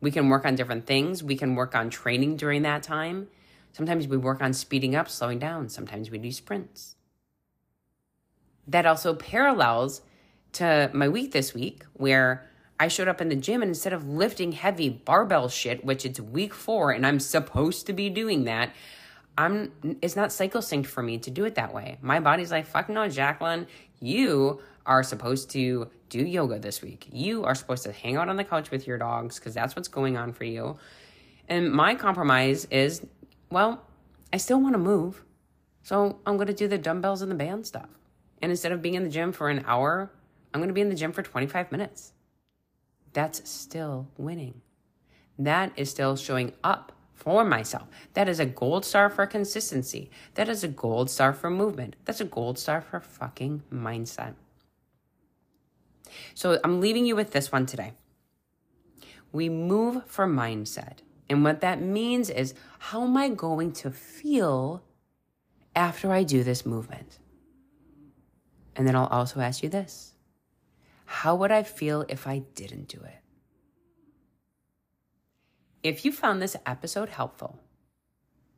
We 0.00 0.10
can 0.10 0.28
work 0.28 0.44
on 0.44 0.56
different 0.56 0.86
things. 0.86 1.22
We 1.22 1.36
can 1.36 1.54
work 1.54 1.76
on 1.76 1.90
training 1.90 2.36
during 2.36 2.62
that 2.62 2.82
time 2.82 3.28
Sometimes 3.72 4.06
we 4.06 4.16
work 4.16 4.42
on 4.42 4.52
speeding 4.52 4.94
up, 4.94 5.08
slowing 5.08 5.38
down. 5.38 5.68
Sometimes 5.68 6.10
we 6.10 6.18
do 6.18 6.30
sprints. 6.30 6.96
That 8.66 8.86
also 8.86 9.14
parallels 9.14 10.02
to 10.52 10.90
my 10.92 11.08
week 11.08 11.32
this 11.32 11.54
week, 11.54 11.84
where 11.94 12.48
I 12.78 12.88
showed 12.88 13.08
up 13.08 13.20
in 13.20 13.28
the 13.28 13.36
gym 13.36 13.62
and 13.62 13.70
instead 13.70 13.92
of 13.92 14.08
lifting 14.08 14.52
heavy 14.52 14.88
barbell 14.88 15.48
shit, 15.48 15.84
which 15.84 16.04
it's 16.04 16.20
week 16.20 16.52
four 16.52 16.90
and 16.90 17.06
I'm 17.06 17.20
supposed 17.20 17.86
to 17.86 17.92
be 17.92 18.10
doing 18.10 18.44
that, 18.44 18.72
I'm 19.38 19.72
it's 20.02 20.16
not 20.16 20.32
cycle 20.32 20.60
synced 20.60 20.86
for 20.86 21.02
me 21.02 21.18
to 21.18 21.30
do 21.30 21.44
it 21.44 21.54
that 21.54 21.72
way. 21.72 21.96
My 22.02 22.20
body's 22.20 22.50
like, 22.50 22.66
fuck 22.66 22.88
no, 22.88 23.08
Jacqueline, 23.08 23.66
you 24.00 24.60
are 24.84 25.02
supposed 25.02 25.50
to 25.50 25.88
do 26.08 26.18
yoga 26.18 26.58
this 26.58 26.82
week. 26.82 27.08
You 27.10 27.44
are 27.44 27.54
supposed 27.54 27.84
to 27.84 27.92
hang 27.92 28.16
out 28.16 28.28
on 28.28 28.36
the 28.36 28.44
couch 28.44 28.70
with 28.70 28.86
your 28.86 28.98
dogs 28.98 29.38
because 29.38 29.54
that's 29.54 29.74
what's 29.74 29.88
going 29.88 30.16
on 30.16 30.32
for 30.32 30.44
you. 30.44 30.76
And 31.48 31.72
my 31.72 31.94
compromise 31.94 32.66
is 32.66 33.06
well, 33.52 33.82
I 34.32 34.36
still 34.36 34.60
want 34.60 34.74
to 34.74 34.78
move. 34.78 35.24
So 35.82 36.20
I'm 36.26 36.36
going 36.36 36.46
to 36.46 36.54
do 36.54 36.68
the 36.68 36.78
dumbbells 36.78 37.22
and 37.22 37.30
the 37.30 37.36
band 37.36 37.66
stuff. 37.66 37.88
And 38.40 38.50
instead 38.50 38.72
of 38.72 38.82
being 38.82 38.94
in 38.94 39.04
the 39.04 39.10
gym 39.10 39.32
for 39.32 39.48
an 39.48 39.64
hour, 39.66 40.10
I'm 40.52 40.60
going 40.60 40.68
to 40.68 40.74
be 40.74 40.80
in 40.80 40.88
the 40.88 40.94
gym 40.94 41.12
for 41.12 41.22
25 41.22 41.72
minutes. 41.72 42.12
That's 43.12 43.48
still 43.48 44.08
winning. 44.16 44.62
That 45.38 45.72
is 45.76 45.90
still 45.90 46.16
showing 46.16 46.52
up 46.62 46.92
for 47.14 47.44
myself. 47.44 47.88
That 48.14 48.28
is 48.28 48.40
a 48.40 48.46
gold 48.46 48.84
star 48.84 49.08
for 49.08 49.26
consistency. 49.26 50.10
That 50.34 50.48
is 50.48 50.64
a 50.64 50.68
gold 50.68 51.10
star 51.10 51.32
for 51.32 51.50
movement. 51.50 51.96
That's 52.04 52.20
a 52.20 52.24
gold 52.24 52.58
star 52.58 52.80
for 52.80 53.00
fucking 53.00 53.62
mindset. 53.72 54.34
So 56.34 56.58
I'm 56.64 56.80
leaving 56.80 57.06
you 57.06 57.16
with 57.16 57.30
this 57.30 57.52
one 57.52 57.66
today. 57.66 57.92
We 59.30 59.48
move 59.48 60.04
for 60.06 60.26
mindset. 60.26 60.98
And 61.28 61.44
what 61.44 61.60
that 61.60 61.80
means 61.80 62.30
is, 62.30 62.54
how 62.78 63.04
am 63.04 63.16
I 63.16 63.28
going 63.28 63.72
to 63.72 63.90
feel 63.90 64.82
after 65.74 66.12
I 66.12 66.22
do 66.24 66.42
this 66.42 66.66
movement? 66.66 67.18
And 68.76 68.86
then 68.86 68.96
I'll 68.96 69.06
also 69.06 69.40
ask 69.40 69.62
you 69.62 69.68
this 69.68 70.14
How 71.06 71.34
would 71.36 71.52
I 71.52 71.62
feel 71.62 72.04
if 72.08 72.26
I 72.26 72.38
didn't 72.54 72.88
do 72.88 72.98
it? 72.98 73.18
If 75.82 76.04
you 76.04 76.12
found 76.12 76.40
this 76.40 76.56
episode 76.64 77.08
helpful, 77.08 77.58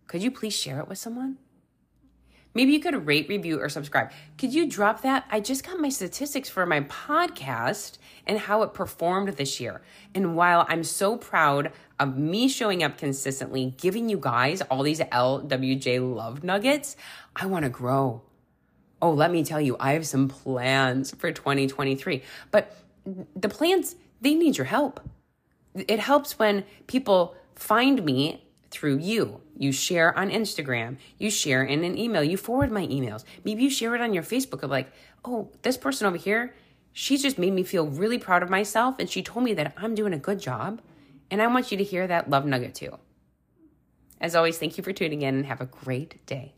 could 0.07 0.22
you 0.22 0.31
please 0.31 0.55
share 0.55 0.81
it 0.81 0.88
with 0.88 0.98
someone? 0.98 1.38
Maybe 2.55 2.73
you 2.73 2.81
could 2.81 3.07
rate, 3.07 3.29
review, 3.29 3.61
or 3.61 3.69
subscribe. 3.69 4.12
Could 4.38 4.55
you 4.55 4.69
drop 4.69 5.03
that? 5.03 5.27
I 5.31 5.40
just 5.40 5.67
got 5.67 5.81
my 5.81 5.88
statistics 5.88 6.49
for 6.49 6.64
my 6.64 6.83
podcast 6.83 7.99
and 8.27 8.38
how 8.38 8.62
it 8.62 8.73
performed 8.73 9.29
this 9.31 9.61
year. 9.61 9.83
And 10.14 10.37
while 10.37 10.64
I'm 10.69 10.85
so 10.85 11.17
proud 11.17 11.73
of 11.99 12.17
me 12.17 12.49
showing 12.49 12.83
up 12.83 12.97
consistently, 12.97 13.75
giving 13.77 14.09
you 14.09 14.19
guys 14.19 14.62
all 14.62 14.83
these 14.83 15.01
LWJ 15.01 16.14
love 16.14 16.45
nuggets, 16.45 16.97
I 17.35 17.47
want 17.47 17.64
to 17.64 17.69
grow. 17.69 18.23
Oh, 19.03 19.11
let 19.11 19.31
me 19.31 19.45
tell 19.45 19.61
you, 19.61 19.77
I 19.81 19.93
have 19.93 20.07
some 20.07 20.29
plans 20.29 21.14
for 21.14 21.31
2023. 21.33 22.23
But 22.51 22.75
the 23.37 23.49
plans, 23.49 23.97
they 24.21 24.35
need 24.35 24.57
your 24.57 24.64
help. 24.67 25.01
It 25.75 25.99
helps 25.99 26.38
when 26.38 26.64
people 26.87 27.35
find 27.57 28.05
me 28.05 28.45
through 28.71 28.99
you. 28.99 29.40
You 29.57 29.73
share 29.73 30.17
on 30.19 30.31
Instagram, 30.31 30.97
you 31.19 31.31
share 31.31 31.64
in 31.64 31.85
an 31.85 31.97
email, 31.97 32.25
you 32.25 32.37
forward 32.37 32.73
my 32.73 32.87
emails. 32.87 33.25
Maybe 33.45 33.62
you 33.62 33.71
share 33.71 33.95
it 33.95 34.01
on 34.01 34.12
your 34.12 34.23
Facebook 34.23 34.62
of 34.62 34.71
like, 34.71 34.93
oh, 35.25 35.51
this 35.62 35.77
person 35.77 36.07
over 36.07 36.17
here, 36.17 36.55
she 36.93 37.17
just 37.17 37.38
made 37.38 37.53
me 37.53 37.62
feel 37.62 37.87
really 37.87 38.19
proud 38.19 38.43
of 38.43 38.51
myself 38.51 38.97
and 38.99 39.09
she 39.09 39.23
told 39.23 39.45
me 39.45 39.55
that 39.55 39.73
I'm 39.77 39.95
doing 39.95 40.12
a 40.12 40.19
good 40.19 40.40
job. 40.40 40.81
And 41.31 41.40
I 41.40 41.47
want 41.47 41.71
you 41.71 41.79
to 41.79 41.85
hear 41.85 42.07
that 42.07 42.31
love 42.31 42.47
nugget 42.47 42.75
too. 42.75 42.99
As 44.21 44.35
always, 44.35 44.59
thank 44.59 44.77
you 44.77 44.85
for 44.85 44.93
tuning 44.93 45.23
in 45.23 45.35
and 45.35 45.47
have 45.47 45.61
a 45.61 45.67
great 45.67 46.25
day. 46.27 46.54